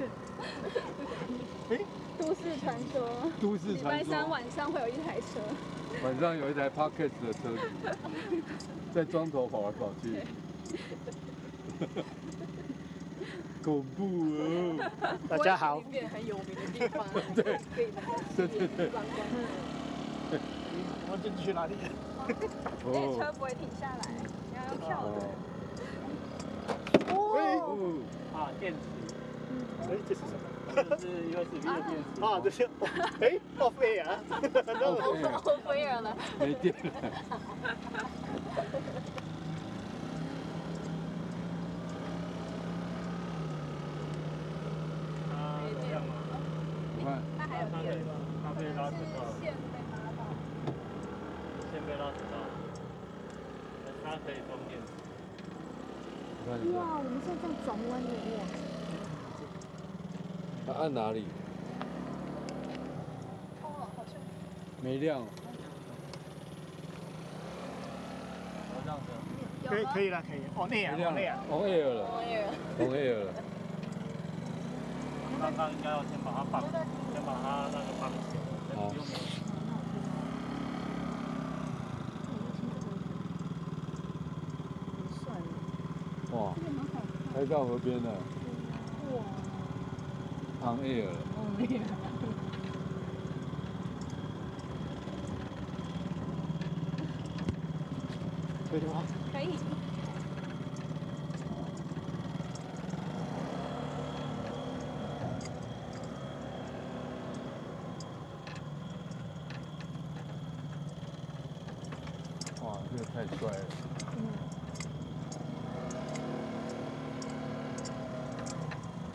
[1.76, 1.78] 哎，
[2.20, 3.08] 都市传说。
[3.40, 5.40] 都市传礼拜三，晚上会有一台车。
[6.04, 7.68] 晚上有一台 Pocket 的车子，
[8.94, 10.20] 在庄头跑来跑去，
[13.64, 14.04] 恐怖
[14.38, 14.90] 哦！
[15.28, 17.04] 大家好，变很有名的地方，
[17.34, 17.42] 对
[17.74, 18.06] 可以那个
[18.36, 19.26] 对对对观光。
[21.12, 21.74] 我们这去哪里？
[21.82, 21.90] 哎，
[22.84, 24.02] 哦车不会停下来，
[24.50, 25.08] 你要用跳的。
[27.36, 27.68] 哎，哦，
[28.32, 28.78] 啊，电池。
[29.82, 30.32] 哎，这是什么？
[30.74, 32.20] 这是 USB 的电池。
[32.22, 32.68] 啊，这是，
[33.20, 34.20] 哎，报废啊！
[34.30, 34.84] 哦
[35.44, 36.16] 欧菲尔了。
[36.38, 36.90] 没电了。
[45.32, 45.38] 啊，
[45.80, 46.10] 这样吗？
[46.98, 47.98] 我看它还有电。
[48.42, 50.20] 它被拉扯到，线被拉到。
[51.72, 52.34] 线被拉扯到，
[54.04, 54.70] 它可以装电
[56.74, 58.06] 哇，我们现在在转弯耶！
[60.80, 61.26] 按哪里？
[63.62, 64.14] 哦，好像。
[64.80, 65.22] 没亮。
[68.82, 69.12] 这样子。
[69.68, 70.40] 可以可以了，可以。
[70.56, 71.36] 哦，那样，那样。
[71.50, 72.08] ，on air 了
[72.78, 73.34] ，on air 了。
[75.38, 76.72] 刚刚应该要先把它绑，先
[77.26, 78.40] 把它那个绑起来。
[78.74, 79.20] 好用算
[85.36, 85.38] 了。
[86.32, 87.02] 哇，这个蛮好看。
[87.34, 88.16] 开到河边了哇。
[90.62, 91.12] ，on air 了。
[91.36, 91.80] 哦，没有。
[98.70, 99.02] 可以吗？
[99.32, 99.58] 可以。
[112.62, 113.54] 哇，这个太帅了。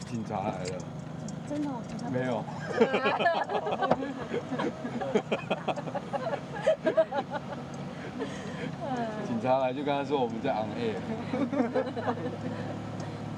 [0.09, 0.77] 警察来了。
[1.47, 2.43] 真的哦，警察没有。
[9.27, 10.95] 警察来就跟他说我们在 on air，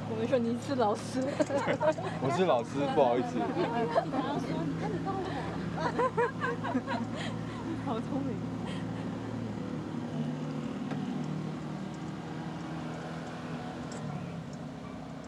[0.10, 1.22] 我们说你是老师，
[2.24, 3.38] 我是老师，不好意思。
[3.38, 3.46] 然
[4.24, 5.20] 后说，你看你帮我。
[7.86, 8.34] 好聪明。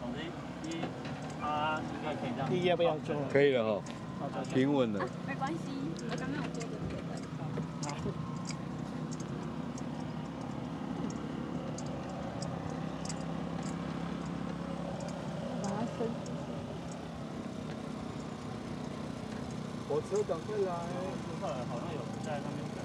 [0.00, 0.16] 总之
[0.70, 0.80] 一，
[1.38, 1.44] 它
[1.76, 2.48] 应该可以这样。
[2.48, 3.14] 第一要不要做？
[3.30, 3.82] 可以了哈，
[4.54, 5.06] 平稳了。
[5.28, 5.58] 没关系，
[6.10, 7.02] 我刚刚有做过别的。
[7.82, 8.08] 把它伸出
[20.16, 20.19] 去。
[20.30, 20.72] 火车赶快来！
[21.40, 22.78] 后来好像有人在那边等。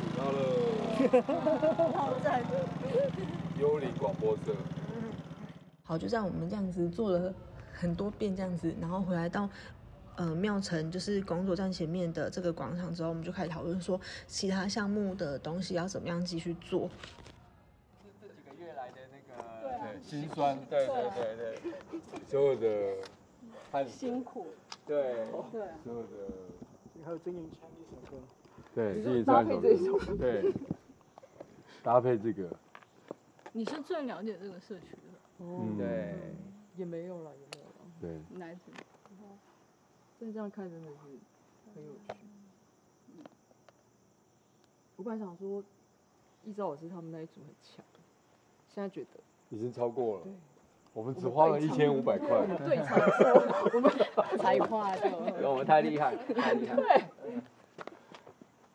[0.16, 0.36] 到了。
[1.96, 2.28] 好赞。
[3.58, 4.69] 幽灵广播车。
[5.90, 7.34] 好，就这样，我们这样子做了
[7.72, 9.50] 很多遍这样子，然后回来到
[10.14, 16.88] 呃庙城，就是工作站前面的这个广场之后，我们就开始讨论说其他项目的东西要怎么样继续做。
[18.22, 19.42] 这几个月来的那个
[19.90, 22.96] 对辛酸，对对对对，所有的
[23.72, 24.46] 汗辛苦。
[24.86, 25.60] 对对。
[25.82, 26.08] 所有的
[27.04, 28.22] 还有曾颖唱一首歌。
[28.76, 30.54] 对，你说自己唱一首搭配这一首歌，对，
[31.82, 32.48] 搭配这个，
[33.50, 35.09] 你是最了解这个社区的。
[35.40, 36.14] 哦，对
[36.76, 37.74] 也没有了，也没有了。
[38.00, 38.70] 对，哪一组？
[40.20, 40.94] 但这样看真的是
[41.74, 42.14] 很有趣。
[44.96, 45.64] 我本来想说，
[46.44, 47.82] 一招老师他们那一组很强，
[48.68, 50.32] 现在觉得已经超过了对。
[50.92, 52.46] 我们只花了一千五百块我。
[52.46, 52.78] 们对
[53.74, 53.90] 我们
[54.36, 56.76] 才华就我们太厉害，太厉害。
[56.76, 57.04] 对，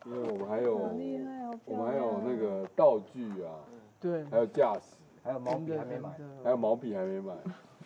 [0.06, 3.60] 因为我们还有，厉害哦我们还有那个道具啊，
[4.00, 4.95] 对，还有驾驶，
[5.26, 6.10] 还有毛笔还没买。
[6.44, 7.34] 还有毛笔还没买，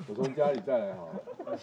[0.07, 1.59] 我从家里带来好了，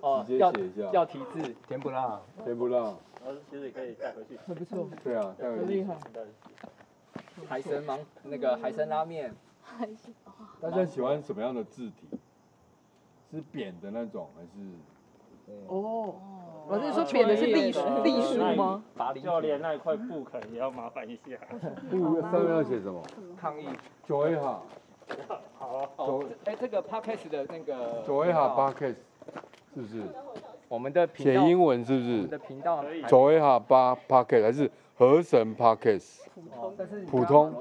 [0.00, 2.20] 哦，直接要写一下要题字，甜不辣。
[2.42, 2.78] 甜不辣。
[3.22, 4.38] 然后其实也可以带回去。
[4.46, 5.98] 很不错，对啊，带回去很厉害。
[7.46, 9.34] 海参芒那个海参拉面，
[10.60, 12.08] 大家喜欢什么样的字体？
[13.30, 14.48] 是扁的那种还是？
[15.66, 16.14] 哦，
[16.68, 18.82] 老师说扁的是隶书隶书吗？
[19.22, 21.36] 教练那一块布可能也要麻烦一下。
[21.90, 23.02] 布上面要写什么？
[23.36, 23.68] 抗议。
[24.06, 24.62] 九 A 哈，
[25.58, 28.96] 好，哦，哎，这个 podcast 的那个九 A 哈 b a k e s
[29.74, 30.02] 是不是？
[30.68, 32.38] 我们的频道，写英文是不我们是的？
[32.38, 37.52] 频道九 A 哈八 p a k e s 还是河神 p a k e s 哦但是普通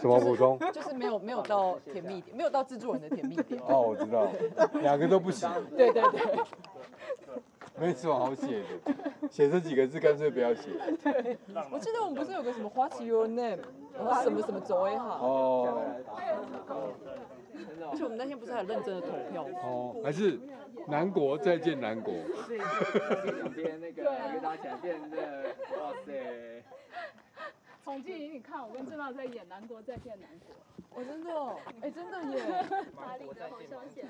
[0.00, 0.58] 什么普通？
[0.72, 3.60] 就是没有没有到甜蜜点，没有到制作人的甜蜜点。
[3.66, 4.28] 哦，我知道，
[4.80, 6.20] 两个都不行，对对对，
[7.80, 8.94] 没什么好写的，
[9.30, 10.70] 写这几个字干脆不要写。
[11.70, 13.60] 我记得我们不是有个什么 What's your name，
[13.94, 15.86] 然后什么什么走也好，哦。
[17.90, 19.48] 而且我们那天不是很认真的投票。
[19.48, 19.58] 吗？
[19.64, 20.38] 哦，还是
[20.86, 22.12] 南国再见南国。
[22.14, 26.62] 两边那个约打起来变成哇塞，
[27.82, 30.54] 从静怡，你看我跟郑茂在演《南国再见南国
[30.92, 32.42] 哦，真的哦， 哎，真的耶，》，
[32.96, 34.04] 巴黎的黄修贤。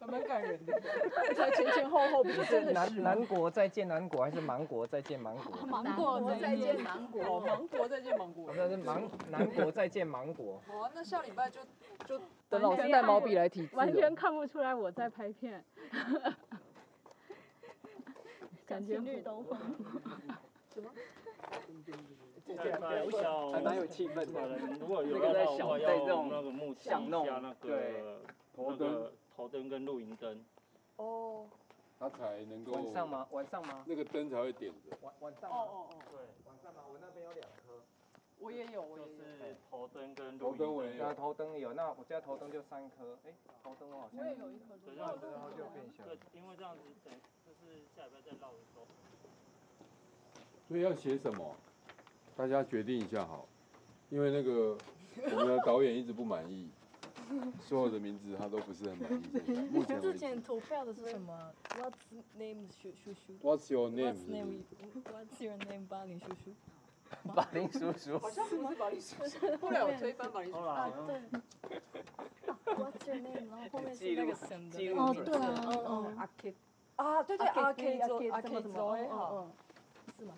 [0.00, 0.80] 还蛮感人的，
[1.34, 5.56] 才前前后后不是真的南南国再见南国还是芒果再见芒果？
[5.66, 7.22] 芒果再见芒果。
[7.24, 8.68] 哦，芒果再见芒果那。
[8.68, 10.62] 是芒南国再见芒果。
[10.66, 11.60] 好啊，那下礼拜就
[12.06, 12.18] 就
[12.48, 14.14] 等老师带毛笔来提字完全。
[14.14, 15.64] 看不出来我在拍片，
[18.66, 19.58] 感觉绿豆风。
[22.56, 24.58] 小小还蛮有气氛的。
[24.80, 27.70] 如果有那个在小的话，要在这种那个木箱弄那对
[28.02, 28.20] 个
[28.56, 30.44] 那个头灯跟露营灯。
[30.96, 31.46] 哦，
[31.98, 33.26] 它才能够晚上吗？
[33.30, 33.84] 晚上吗？
[33.86, 34.96] 那个灯才会点着。
[35.00, 35.56] 晚晚上吗？
[35.56, 36.82] 哦哦哦，对，晚上吗？
[36.90, 37.80] 我那边有两颗。
[38.38, 39.08] 我也有，我也有。
[39.08, 40.66] 是头灯跟头露营灯。
[40.66, 43.16] 灯我也有那头灯有，那我家头灯就三颗。
[43.26, 46.04] 哎，头灯我好像我也有一颗这样子然后就变小。
[46.04, 47.12] 对，因为这样子等
[47.46, 48.86] 就是下礼拜再绕的时候。
[50.68, 51.54] 所以要写什么？
[52.36, 53.46] 大家决定一下好，
[54.10, 54.76] 因为那个
[55.30, 56.68] 我们的导演一直不满意，
[57.60, 59.52] 所有的名字他都不是很满意。
[59.70, 60.12] 目前为止。
[60.12, 61.92] 之前投票的是什么？What's
[62.38, 64.62] name 叔叔叔 What's your name？？What's name
[65.04, 66.52] What's your name 巴林叔叔？
[67.34, 68.18] 巴林叔叔。
[68.18, 70.58] 好像不是法律叔叔，后来我推翻法律叔叔。
[70.64, 71.20] 啊，对。
[72.74, 73.48] What's your name？
[73.50, 76.54] 然后后面是那个神的记录那个记录对啊，嗯嗯阿 K
[76.96, 79.52] 啊，对对阿 K 阿走 K 阿什 K 么什么走也嗯好，嗯
[80.18, 80.34] 是吗？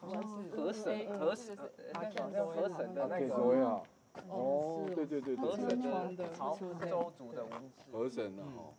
[0.00, 1.56] 好像是河神河神
[1.94, 3.34] 阿那 K 个好像河神的那可以个。
[3.34, 3.82] 哦
[4.30, 7.82] 哦，对对对对河神对，的潮州族的文字。
[7.92, 8.42] 河神的。
[8.42, 8.72] 哦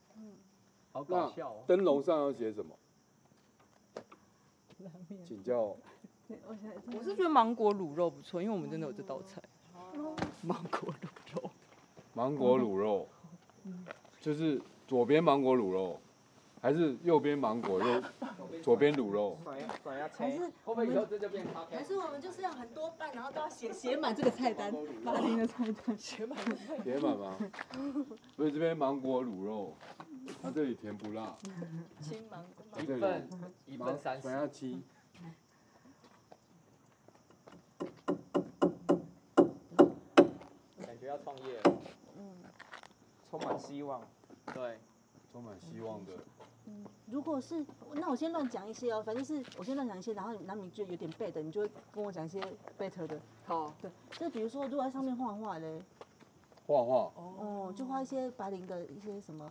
[0.93, 1.63] 好搞那笑哦。
[1.67, 2.75] 灯笼上要写什么？
[5.25, 5.75] 请教
[6.27, 9.41] 我是觉得芒果卤肉不错，因为我们真的有这道菜。
[10.41, 11.49] 芒果卤肉，
[12.13, 13.07] 芒果卤肉，
[14.19, 15.99] 就是左边芒果卤肉，
[16.61, 18.01] 还是右边芒果肉，
[18.63, 19.37] 左边卤肉？
[20.17, 24.73] 还是会不会以后这就变还是我们就是要很多半，然后都要写写满这个菜单，
[25.05, 26.37] 巴黎的菜单写满。
[26.83, 27.37] 写满吗？
[28.35, 29.75] 所以这边芒果卤肉，
[30.41, 31.35] 它这里甜不辣，
[32.01, 32.43] 青芒
[32.79, 33.29] 一份
[33.65, 34.23] 一份三十。
[34.23, 34.81] 转下七，
[40.81, 41.77] 感觉要创业了。
[42.17, 42.43] 嗯。
[43.29, 44.01] 充满希望。
[44.53, 44.79] 对。
[45.31, 46.13] 充满希望的。
[47.05, 52.41] 如果是，那我先乱讲一些哦，反正是我先乱讲一些，然后你那你就有点背的，你就会跟我讲一些
[52.77, 53.19] better 的。
[53.45, 55.81] 好，对，就比如说，如果在上面画画嘞，
[56.65, 59.49] 画画，哦，就画一些白灵的一些什么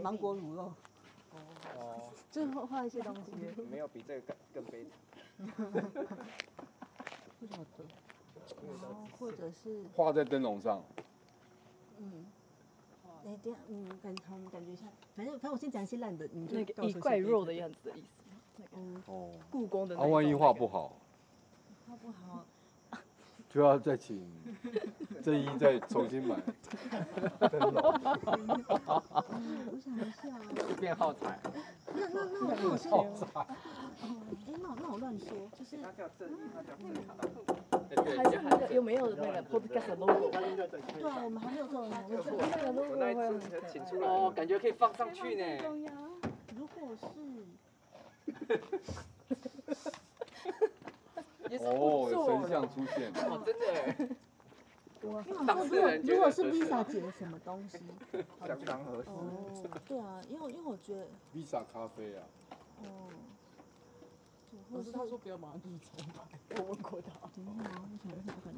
[0.00, 0.72] 芒果乳肉，
[1.32, 2.12] 哦。
[2.30, 3.32] 就是画画一些东西。
[3.70, 4.92] 没有比这个更更悲惨。
[7.40, 7.84] 不晓得。
[8.82, 10.82] 然后或者是，画在灯笼上。
[11.98, 12.26] 嗯，
[13.26, 18.62] 哎，等一下，嗯，感好，我们感觉一下，反正反正我先讲一些烂的，你就那告诉我个一块肉的样子的意思。
[18.72, 19.32] 嗯，哦。
[19.50, 20.96] 故宫的那啊，万一画不好，
[21.88, 22.46] 画不好，
[23.50, 24.24] 就要再请
[25.24, 26.36] 正一再重新买
[27.40, 27.82] 灯笼。
[27.82, 31.38] 我想一下哦，就变耗材。
[31.92, 32.96] 那那那我那我先，哦，
[34.46, 37.75] 哎，那我那我乱说，就是他叫正义，他叫正义。
[38.04, 40.30] 还是那个有没有那个 podcast 的 logo？
[40.30, 42.36] 对啊，我们还没有做那个 logo。
[42.38, 45.44] 那个 logo 我那一会很请出来哦，感觉可以放上去呢。
[46.56, 47.06] 如果是
[51.64, 53.64] 哦，有神像出现， 哦，真的。
[55.02, 57.78] 我当事如果人如果是 Visa 姐什么东西？
[58.46, 59.08] 相当合适。
[59.08, 59.44] 哦，
[59.86, 62.22] 对啊，因为因为我觉得 Visa 咖啡啊，
[62.82, 63.08] 哦，
[64.72, 66.20] 可是他说不要马上就是重来，
[66.58, 67.08] 我问过他。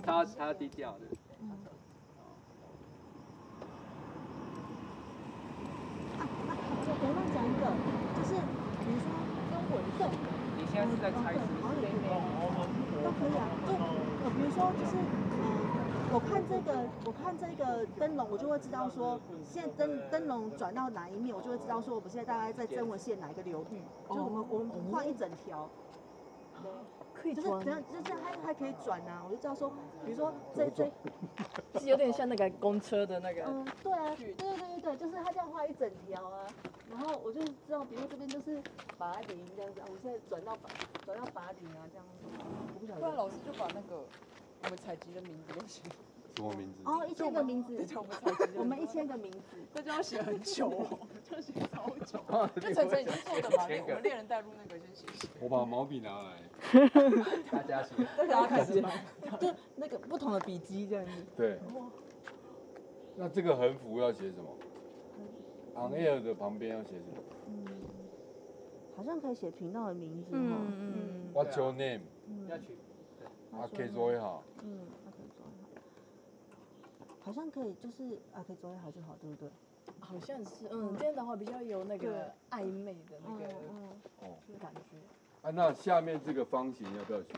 [0.05, 1.07] 他要他要低调的。
[1.41, 1.51] 嗯。
[6.19, 6.51] 啊啊，
[6.87, 7.63] 我我乱讲一个，
[8.17, 8.31] 就是
[8.83, 9.07] 比如说
[9.99, 10.01] 跟。
[10.59, 11.87] 你现在是在猜是不是？
[13.05, 13.71] 都可以啊，就
[14.25, 14.99] 呃，比如说就是
[16.11, 25.69] 我看这个，我看这个灯笼，我就会知道说，现在灯灯笼转到哪一面，我就会知道说，我们现在大概在增文县哪一个流域，就我们我们画一整条。
[27.15, 29.23] 可以就是转这样，就这样，它还可以转啊！
[29.25, 29.71] 我就知道说，
[30.05, 30.91] 比如说这这，
[31.79, 33.43] 是有点像那个公车的那个。
[33.45, 36.47] 嗯，对啊，对对对对，就是它这样画一整条啊，
[36.89, 38.61] 然后我就知道，比如说这边就是
[38.97, 40.69] 拔顶这样子，啊，我现在转到拔
[41.05, 42.25] 转到拔顶啊这样子，
[42.75, 43.01] 我不晓得。
[43.01, 44.05] 不然老师就把那个
[44.63, 45.83] 我们采集的名字都写。
[46.37, 46.83] 什么名字？
[46.85, 47.85] 哦，一千个名字，
[48.55, 49.39] 我们一千个名字，
[49.75, 50.99] 这就要写很久哦，
[51.29, 52.21] 就要写超久。
[52.29, 55.29] 哦就晨晨已经做的嘛，我们猎人带路那个先写写。
[55.41, 56.37] 我把毛笔拿来。
[57.51, 57.95] 大家写。
[58.17, 58.81] 大家开始。
[59.41, 61.25] 就那个不同的笔记这样子。
[61.37, 61.59] 对。
[63.17, 64.49] 那这个横幅要写什么
[65.75, 67.23] ？On air 的旁边要写什么？
[67.49, 67.67] 嗯，
[68.97, 70.57] 好像可以写频道的名字嗯哈。
[70.71, 71.33] 嗯。
[71.35, 72.03] What's your name？
[72.49, 72.57] 要
[73.51, 73.57] 取。
[73.57, 74.43] 阿 K 作业好。
[74.63, 75.53] 嗯，阿 K 作业
[77.05, 77.21] 好。
[77.21, 79.51] 好像可以，就是啊，可以做也好就好，对不对？
[80.01, 83.47] 好像是，嗯，这样的话比较有那个暧昧的那个
[84.21, 84.97] 哦感觉。
[85.43, 87.29] 啊，那下面这个方形要不要写？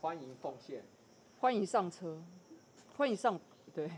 [0.00, 0.82] 欢迎奉献。
[1.38, 2.18] 欢迎上车，
[2.96, 3.38] 欢迎上，
[3.74, 3.90] 对。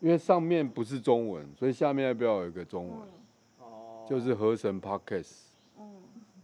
[0.00, 2.98] 因为上面不是中文，所以下面要不要有一个中文？
[3.60, 4.06] 哦。
[4.08, 5.51] 就是河神 Podcast。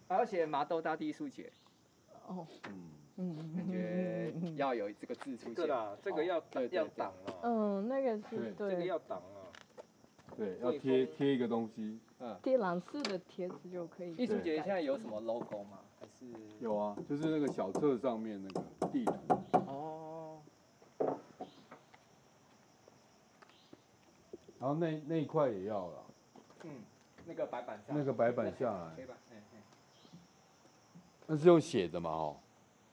[0.09, 0.11] 嗯。
[0.11, 1.52] 还要写麻豆大地术节。
[2.26, 2.46] 哦。
[2.68, 2.90] 嗯。
[3.16, 3.56] 嗯。
[3.56, 5.54] 感觉要有这个字出现。
[5.54, 7.34] 对啦，这个要要挡啊。
[7.42, 8.70] 嗯，那个是对。
[8.70, 9.52] 这个要挡啊。
[10.36, 11.98] 对，要贴贴一个东西。
[12.20, 12.36] 嗯。
[12.42, 14.14] 贴蓝色的贴纸就可以。
[14.16, 15.78] 艺术节现在有什么 logo 吗？
[16.00, 16.26] 还是？
[16.61, 19.14] 有啊，就是那个小册上面那个地图。
[19.66, 20.40] 哦。
[24.61, 26.04] 然后那那一块也要了。
[26.64, 26.70] 嗯，
[27.26, 27.96] 那个白板上。
[27.96, 28.94] 那个白板下来。
[28.96, 29.57] 黑板，哎哎。
[31.31, 32.11] 那是用写的嘛？
[32.11, 32.37] 哦。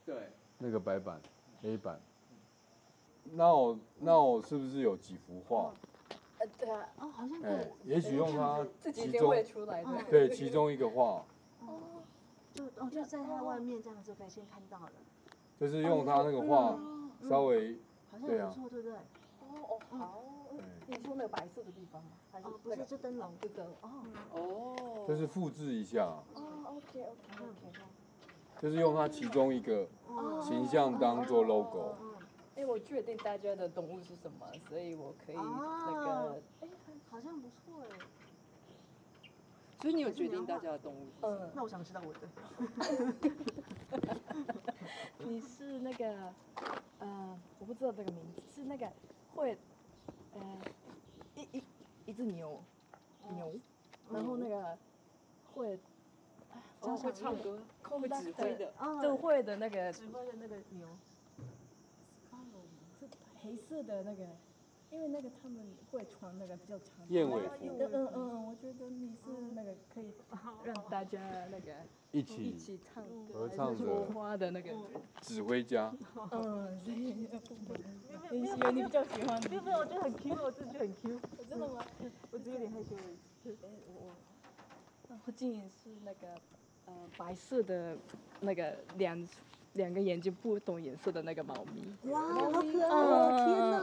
[0.05, 0.15] 对。
[0.57, 1.19] 那个白板，
[1.61, 1.99] 黑板。
[3.31, 5.73] 那我那我是不是有几幅画？
[6.39, 10.03] 呃，对啊，哦，好像哎，也许用它自己其中会出来的。
[10.09, 11.25] 对其中一个画。
[11.61, 11.79] 哦，
[12.53, 14.91] 就哦就在它外面这样就可以先看到了。
[15.57, 16.77] 就是用它那个画
[17.27, 17.77] 稍微，
[18.11, 18.53] 好像对啊。
[18.53, 18.97] 不错，对不对？
[18.97, 20.21] 哦哦好。
[20.87, 22.11] 你说那个白色的地方吗？
[22.31, 23.89] 还是哦，不是，就灯笼这个哦。
[24.33, 25.05] 哦。
[25.07, 26.05] 就是复制一下。
[26.35, 27.81] 哦，OK OK OK。
[28.61, 29.87] 就是用它其中一个
[30.41, 31.95] 形象当做 logo。
[32.55, 36.41] 因为我确定大家的动物是什么，所以我可以那个。
[36.61, 36.67] 哎，
[37.09, 37.97] 好像不错哎。
[39.81, 41.07] 所以你有决定大家的动物？
[41.21, 42.19] 嗯，那我想知道我的。
[45.19, 46.33] 你是那个，
[46.99, 48.89] 呃，我不知道这个名字，是那个
[49.35, 49.57] 会，
[50.33, 50.41] 呃，
[51.35, 51.63] 一一
[52.05, 52.63] 一只牛，
[53.35, 53.51] 牛，
[54.09, 54.77] 然后那个
[55.53, 55.77] 会，
[56.81, 57.59] 哦，会唱歌，
[57.89, 60.87] 会指挥的，就会的那个指挥的那个牛，
[62.99, 63.07] 是
[63.41, 64.25] 黑色的那个，
[64.91, 66.89] 因为那个他们会穿那个比较长。
[67.09, 67.49] 燕尾服。
[67.61, 70.11] 嗯嗯嗯，我觉得你是那个可以
[70.63, 71.19] 让大家
[71.51, 71.73] 那个
[72.11, 74.71] 一起一起唱歌合唱说花的那个
[75.21, 75.93] 指挥家。
[76.31, 77.13] 嗯，所以
[78.73, 81.19] 你比较喜欢，没有没有，我觉得很 Q，我自己很 Q。
[81.49, 81.85] 真的吗？
[82.31, 83.17] 我只有点害羞而已。
[83.45, 84.11] 我
[85.09, 86.35] 我附近是那个
[86.85, 87.95] 呃白色的
[88.39, 89.27] 那个两
[89.73, 91.85] 两个眼睛不同颜色的那个猫咪。
[92.11, 93.29] 哇，好可爱哦！
[93.43, 93.79] 天哪，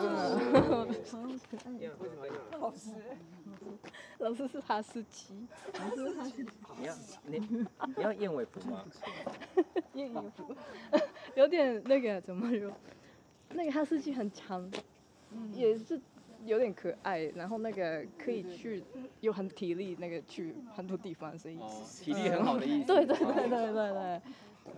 [1.10, 1.72] 好可爱。
[1.74, 2.32] 为什么有？
[2.58, 2.90] 老师，
[4.18, 5.46] 老师是哈士奇。
[5.74, 6.50] 老师是哈士奇。
[6.78, 6.94] 你要
[7.26, 7.38] 你
[7.96, 8.84] 你要燕尾服吗？
[9.94, 10.54] 燕尾服，
[11.34, 12.72] 有点那个怎么说？
[13.50, 14.70] 那个哈士奇很长，
[15.52, 16.00] 也是
[16.44, 18.82] 有点可爱，然后那个可以去
[19.20, 22.86] 有很体力，那个去很多地方，所以、哦、体力很好的意思。
[22.86, 24.22] 对对对对对对，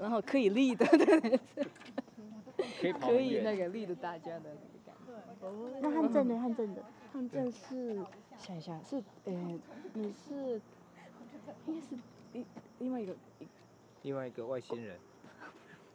[0.00, 1.40] 然后可以立的，对对
[2.80, 4.94] 可以可以那个立的大家的那个感
[5.40, 5.80] 觉。
[5.80, 6.38] 那汉正呢？
[6.38, 6.82] 汉正的？
[7.12, 8.04] 汉正是
[8.36, 9.60] 想一下是呃，
[9.94, 10.60] 你是
[11.66, 11.96] 应该是
[12.32, 12.44] 另
[12.78, 13.14] 另外一个
[14.02, 14.98] 另外一个外星人。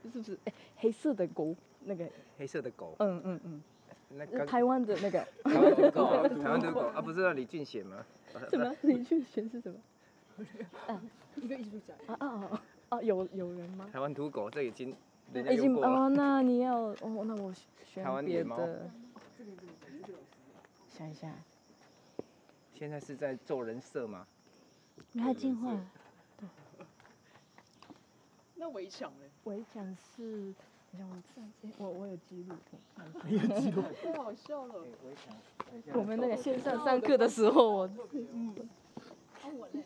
[0.01, 0.39] 是不是？
[0.45, 1.53] 哎，黑色的狗，
[1.83, 3.61] 那个黑色的狗，嗯嗯嗯，
[4.47, 8.03] 台湾的那个台湾土狗，台湾土狗啊，不是那李俊贤吗？
[8.49, 8.75] 什么？
[8.81, 9.79] 李俊贤是什么？
[10.87, 11.01] 啊，
[11.35, 11.93] 一个艺术家。
[12.07, 13.01] 啊啊啊啊！
[13.01, 13.87] 有有人吗？
[13.93, 14.95] 台湾土狗这已经
[15.31, 15.75] 人家已经。
[15.75, 17.53] 哦，那你要哦，那我
[17.85, 18.89] 选台湾别野猫的。
[20.89, 21.31] 想一下，
[22.73, 24.25] 现在是在做人设吗？
[25.11, 25.79] 你还进化？
[28.55, 29.25] 那围墙呢？
[29.45, 30.53] 围墙是，
[30.97, 32.55] 我我我有记录，
[32.95, 34.75] 我看你有记录太好笑了。
[35.93, 37.89] 我们那个线上上课的时候，我
[38.33, 38.55] 嗯。
[39.41, 39.83] 啊我嘞？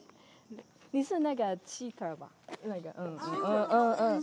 [0.92, 2.32] 你是那个 cheater 吧？
[2.64, 4.22] 那个，嗯嗯嗯嗯嗯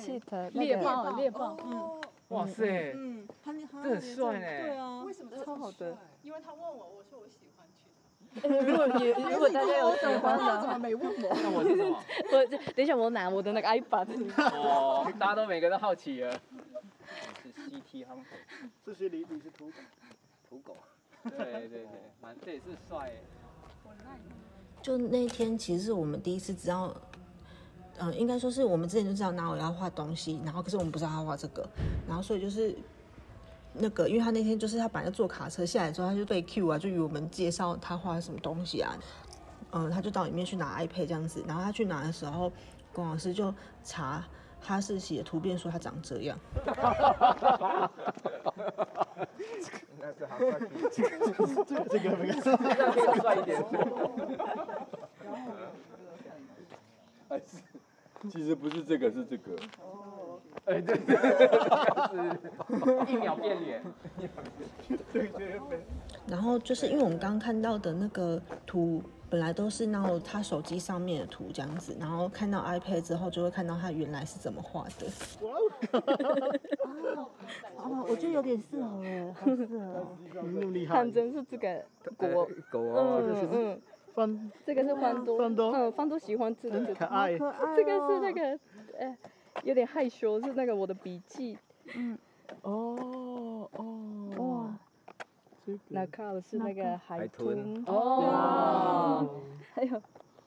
[0.00, 2.00] ，cheater 猎豹，猎豹，嗯。
[2.28, 4.46] 哇塞，嗯，他那他这很帅呢。
[4.46, 5.96] 对啊，为什么超好的？
[6.22, 7.49] 因为他问我，我说我喜。
[8.66, 11.36] 如果你如果大家有喜欢的，怎么没问我？
[11.42, 11.98] 那我是什么？
[12.32, 14.06] 我等一下我拿我的那个 iPad。
[14.54, 16.32] 哦，大家都每个都好奇了。
[17.42, 18.40] 是 CT Hunter，
[18.84, 19.72] 这些你你是土狗，
[20.48, 20.76] 土狗。
[21.22, 21.86] 对对对，
[22.20, 23.12] 蛮这也是帅。
[24.80, 26.94] 就那天，其实是我们第一次知道，
[27.98, 31.68] 嗯、应该说是我们之前就知道拿我要画东西，然后可是我们不知道他画这个，
[32.08, 32.74] 然后所以就是
[33.72, 38.92] 那个，因为他那天就是他本来坐卡车下来之后，他就被 Q 啊，就与我们介绍他画什么东西啊，
[39.72, 42.52] 嗯、他就到里面去拿 iPad 这样子，然后他去拿的时候，
[42.92, 43.54] 龚老师就
[43.84, 44.24] 查
[44.60, 46.38] 哈士奇的图片，说他长这样。
[50.10, 50.58] 这个
[50.90, 52.16] 这个这个，这样
[52.92, 53.64] 可以帅一点。
[57.28, 57.44] 还是
[58.28, 59.56] 其实不是这个，是这个。
[60.66, 63.82] 哎，对对对，是 一秒变脸。
[65.12, 65.80] 对对对。
[66.26, 75.06] 然后就是因为我们刚刚看到的那个图，本来都是那种他手机上面的图这样子，然后看到 iPad 之后，就会看到他原来是怎么画的。
[77.76, 80.06] 哦，我觉得有点适合哎，好适合。
[80.34, 80.94] 那么厉害。
[80.94, 81.82] 反正是这个
[82.16, 83.80] 狗，狗哦，嗯嗯，
[84.14, 88.58] 方这个是方多，方多嗯，方多喜欢这个，很可爱可爱哦这个是那个，
[88.98, 89.16] 呃，
[89.64, 91.58] 有点害羞，是那个我的笔记，
[91.94, 92.18] 嗯，
[92.62, 94.78] 哦哦，哇，
[95.88, 97.84] 那靠的是那个海海豚。
[97.84, 99.40] 豚，哦，
[99.74, 100.00] 还有。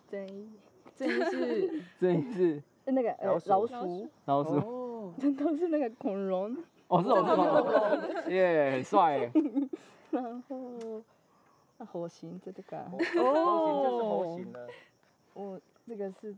[0.09, 0.47] 这一
[0.95, 3.49] 这一是 这一是那个呃老鼠。
[3.49, 4.55] 老鼠，老鼠。
[4.57, 6.55] 哦，这都是那个恐龙，
[6.87, 9.17] 哦，是我是我，耶，很帅。
[9.17, 9.31] 耶。
[10.11, 10.55] 然后
[11.79, 12.77] 啊火星这个。
[12.77, 12.91] 哦。
[12.91, 14.67] 火星就是火星了。
[15.33, 16.35] 我这个是。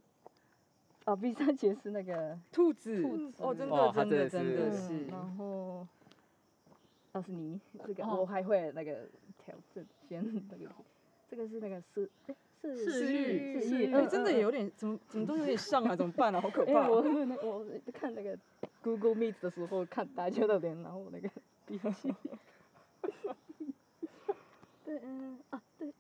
[1.05, 5.87] 啊，毕莎姐是那个 兔子，兔子哦，真的真的真的是然后，
[7.11, 10.69] 倒是你这个哦我还会那个调整先那个，
[11.29, 16.41] 这个是那个是哎是是玉，是玉，哎，真的嗯有点怎么怎么都有点像啊，怎么办啊？
[16.41, 16.89] 好可怕。
[16.89, 18.35] 我那我看那个
[18.81, 21.29] Google Meet 的时候看大家的脸，然后那个
[21.67, 22.13] 笔记。
[24.83, 25.93] 对，嗯啊对，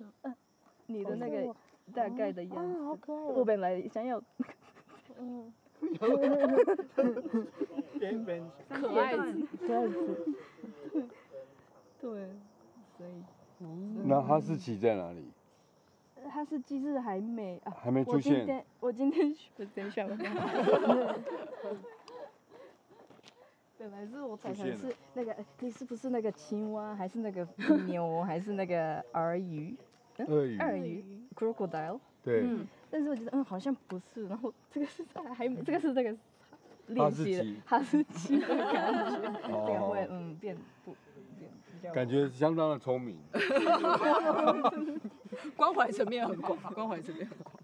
[0.22, 0.34] 嗯，
[0.86, 1.54] 你的那个
[1.96, 3.44] 大概的样啊，好子，可爱我哦。
[3.44, 4.22] 本来想要，
[5.18, 5.50] 嗯，
[7.98, 10.28] 边边可爱子，可爱子，
[11.98, 12.28] 对，
[12.98, 13.24] 所以
[14.04, 15.24] 那哈士奇在哪里？
[16.28, 18.44] 哈士奇是还没啊，还没出我今现。
[18.44, 20.14] 天我今天我等一下，我
[23.78, 27.46] 本来是我猜想是那个，哎你是不是那个青蛙，还是那个
[27.86, 29.74] 牛，还是那个鳄鱼？
[30.18, 30.58] 嗯鳄鱼。
[30.58, 31.04] 鳄鱼
[31.34, 31.98] ，crocodile。
[32.22, 36.16] 对，嗯，但是我觉得嗯好像不是，然后这个是在还没，这个是这个
[36.88, 37.60] 练习的士奇。
[37.64, 39.20] 哈士奇的感觉，
[39.66, 40.96] 这会嗯变不
[41.38, 43.18] 变比较感觉相当的聪明。
[45.56, 47.54] 关怀层面很广，关怀层面很广。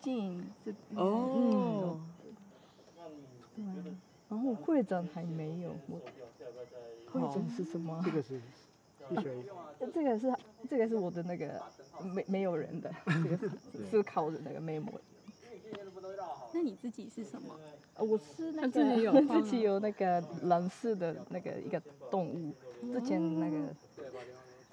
[0.00, 1.98] 近这哦，
[3.56, 3.92] 嗯，对，
[4.28, 6.00] 然后会长还没有，我
[7.10, 8.02] 会长是什么啊？
[8.04, 8.40] 这个是
[9.92, 10.34] 这个是
[10.68, 11.60] 这个是我的那个
[12.02, 13.50] 没没有人的， 这个是
[13.90, 14.92] 是靠着那个 memo。
[16.52, 17.58] 那你自己是什么？
[17.94, 22.54] 呃我是那个他自己有 画自己有那个蓝色的那个一个动物，
[22.92, 23.58] 之前那个，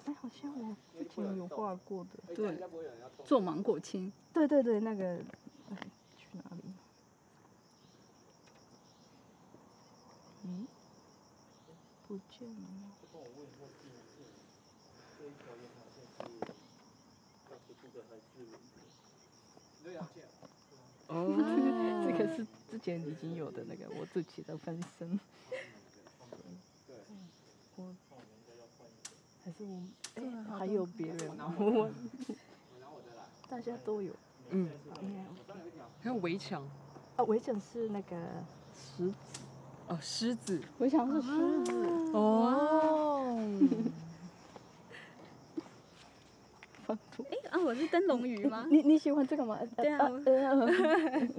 [0.05, 2.35] 哎，好像我之前有画过的。
[2.35, 2.57] 对，
[3.23, 4.11] 做芒果青。
[4.33, 5.17] 对对对，那个
[5.71, 5.77] 哎
[6.17, 6.73] 去哪里？
[10.43, 10.67] 嗯，
[12.07, 12.55] 不见了。
[21.07, 21.35] 哦
[22.07, 25.19] 这个是之前已经有的那个我自己的分身。
[27.75, 27.93] 我
[29.43, 29.83] 还是我
[30.15, 30.23] 哎、
[30.57, 31.53] 还有别人吗？
[31.59, 31.91] 我
[33.49, 34.13] 大家都有。
[34.51, 34.69] 嗯，
[36.01, 36.63] 还有围墙。
[37.17, 38.15] 啊，围墙是那个
[38.73, 39.15] 石子。
[39.91, 40.61] 哦，狮子。
[40.77, 41.73] 我想是狮子。
[42.13, 43.37] 哦。
[46.87, 46.95] 哎
[47.51, 48.65] 啊，我是灯笼鱼吗？
[48.71, 49.59] 你你喜欢这个吗？
[49.75, 50.07] 对啊，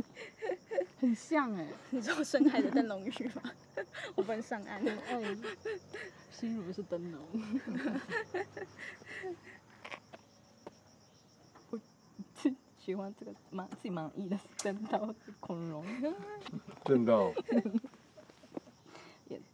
[1.01, 1.67] 很像哎。
[1.91, 3.43] 你说深海的灯笼鱼吗？
[4.15, 4.87] 我不能上岸。
[4.87, 5.37] 哎，
[6.31, 7.21] 心如是灯笼。
[11.71, 11.81] 我
[12.79, 15.83] 喜欢这个满自己满意的灯到恐龙。
[16.85, 17.33] 真的。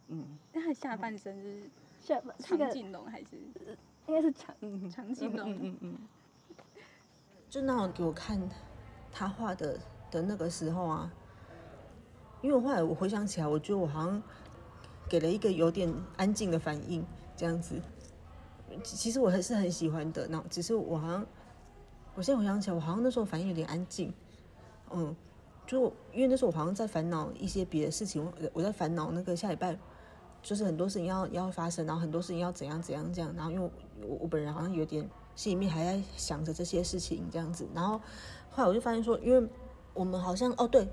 [0.08, 0.24] 也嗯。
[0.52, 1.62] 但他下半身是
[2.00, 3.36] 下长颈龙还是？
[4.06, 4.54] 应该是长
[4.90, 5.52] 长颈龙。
[5.52, 5.98] 嗯嗯嗯。
[7.48, 8.40] 就那种给我看
[9.12, 9.78] 他画的
[10.10, 11.12] 的那个时候啊，
[12.42, 14.22] 因为我后来我回想起来，我觉得我好像
[15.08, 17.04] 给了一个有点安静的反应，
[17.36, 17.80] 这样子。
[18.82, 21.26] 其实我还是很喜欢的，那只是我好像，
[22.14, 24.12] 我现在回想起来，我好像那时候反应有点安静。
[24.90, 25.16] 嗯，
[25.66, 29.78] 就因为那时候我好像在烦恼一些别的事情，我在烦恼那个下礼拜
[30.42, 33.70] 就是很多事情要要发生，然后很多事情要怎样怎样这样，然后因为
[34.02, 35.08] 我我本人好像有点。
[35.38, 38.00] 心里面还在想着这些事情，这样子，然后
[38.50, 39.48] 后来我就发现说，因为
[39.94, 40.84] 我们好像哦对，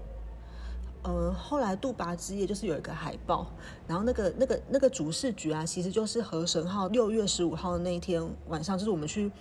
[1.02, 3.52] 呃，后来杜拔之夜就是有一个海报，
[3.88, 9.32] 然后那个那个那个主视觉啊，其实就是河神号六月十五号的那一天晚上，就是我们去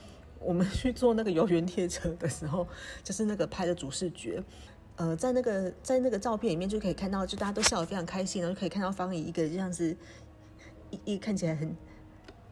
[0.40, 2.66] 我们去坐那个游园列车的时候，
[3.02, 4.42] 就是那个拍的主视觉，
[4.96, 9.96] 呃，在那个在那个照片里面就可以看到，就大家都笑得非常开心，然后就可以看到方怡一个这样子，
[10.90, 11.74] 一一看起来很。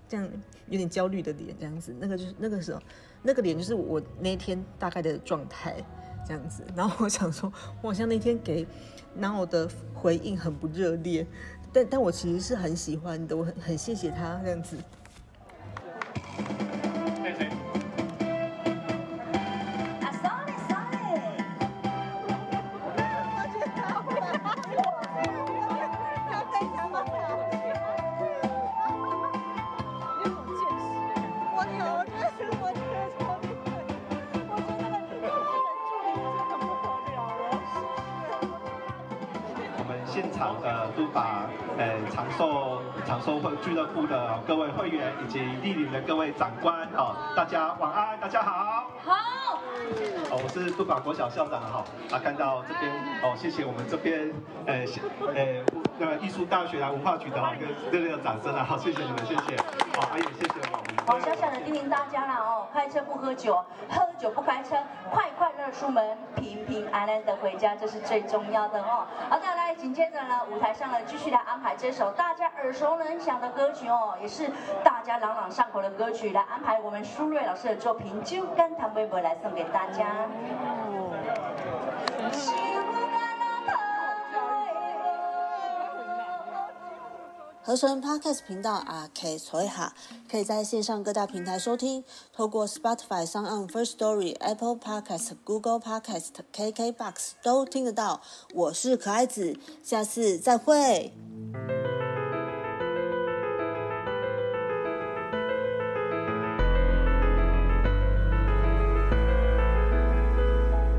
[0.09, 0.29] 这样
[0.69, 2.83] 有点焦虑的脸，这样子，那个就是那个时候，
[3.23, 5.83] 那个脸就是我那天大概的状态，
[6.29, 6.63] 这样子。
[6.77, 8.67] 然后我想说，我好像那天给
[9.15, 11.27] 男友的回应很不热烈，
[11.73, 14.77] 但但我其实是很喜欢的，我很很谢谢他这样子。
[44.47, 48.91] 各位会员以及莅临的各位长官，哦，大家晚安，大家好。
[49.05, 49.15] 好。
[50.31, 54.33] 哦，我是杜港国小校长，哈，啊，看到这边，哦，谢谢我们这边，
[54.67, 54.85] 呃，
[55.35, 55.65] 呃，
[55.99, 59.57] 那个艺术大学啊，文化局的一个热烈的掌声啊，好，谢谢你们，谢谢，
[59.95, 61.07] 好，还有谢谢我们。
[61.07, 64.77] 好，小小的叮咛大家了哦，开车不喝酒，喝酒不开车，
[65.11, 69.07] 快快乐出门，平平安安的回家，这是最重要的哦。
[69.29, 74.51] 好的，来，紧接着呢，舞台上呢，继续来安排这首大家耳熟能详的歌曲哦，也是
[74.83, 80.07] 大家朗朗上口的歌曲，来安排我们舒瑞老师的作品《酒干倘卖无》来送给大家。
[87.65, 89.93] 合成 Podcast 频道啊，可以搜一下，
[90.29, 92.03] 可以在线上各大平台收听，
[92.33, 98.21] 透过 Spotify、s o n First Story、Apple Podcast、Google Podcast、KKBox 都听得到。
[98.53, 101.13] 我是可爱子，下次再会。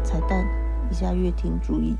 [0.05, 0.47] 彩蛋，
[0.89, 1.97] 一下乐听注意。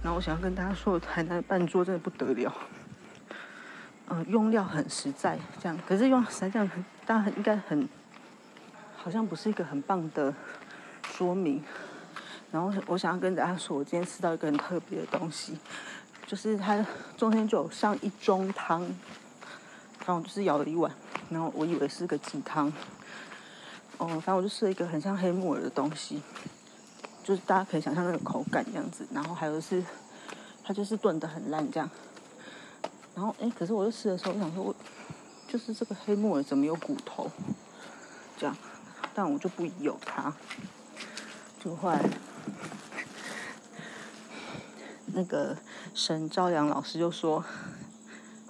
[0.00, 2.52] 然后我想要跟大家说，台南半桌真的不得了。
[4.08, 5.76] 嗯，用料很实在，这样。
[5.86, 6.70] 可是用实在这样，
[7.04, 7.88] 大家应该很，
[8.96, 10.32] 好像不是一个很棒的
[11.10, 11.62] 说明。
[12.52, 15.58] 然后我想要跟大家说，我今天吃到一个很特别的东西，
[16.24, 16.86] 就是它
[17.16, 20.90] 中间就有上一盅汤，然后我就是舀了一碗，
[21.28, 22.72] 然后我以为是个鸡汤。
[23.98, 26.22] 哦，反正我就吃了一个很像黑木耳的东西，
[27.24, 29.04] 就是大家可以想象那个口感样子。
[29.12, 29.82] 然后还有是，
[30.62, 31.90] 它就是炖的很烂这样。
[33.16, 34.76] 然后，哎，可是我就吃的时候，我想说，我
[35.48, 37.30] 就是这个黑木耳怎么有骨头？
[38.36, 38.54] 这样，
[39.14, 40.34] 但我就不有它。
[41.58, 42.04] 就后来，
[45.06, 45.56] 那个
[45.94, 47.42] 沈朝阳老师就说，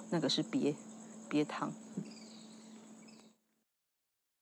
[0.09, 0.75] 那个是鳖
[1.29, 1.71] 鳖汤。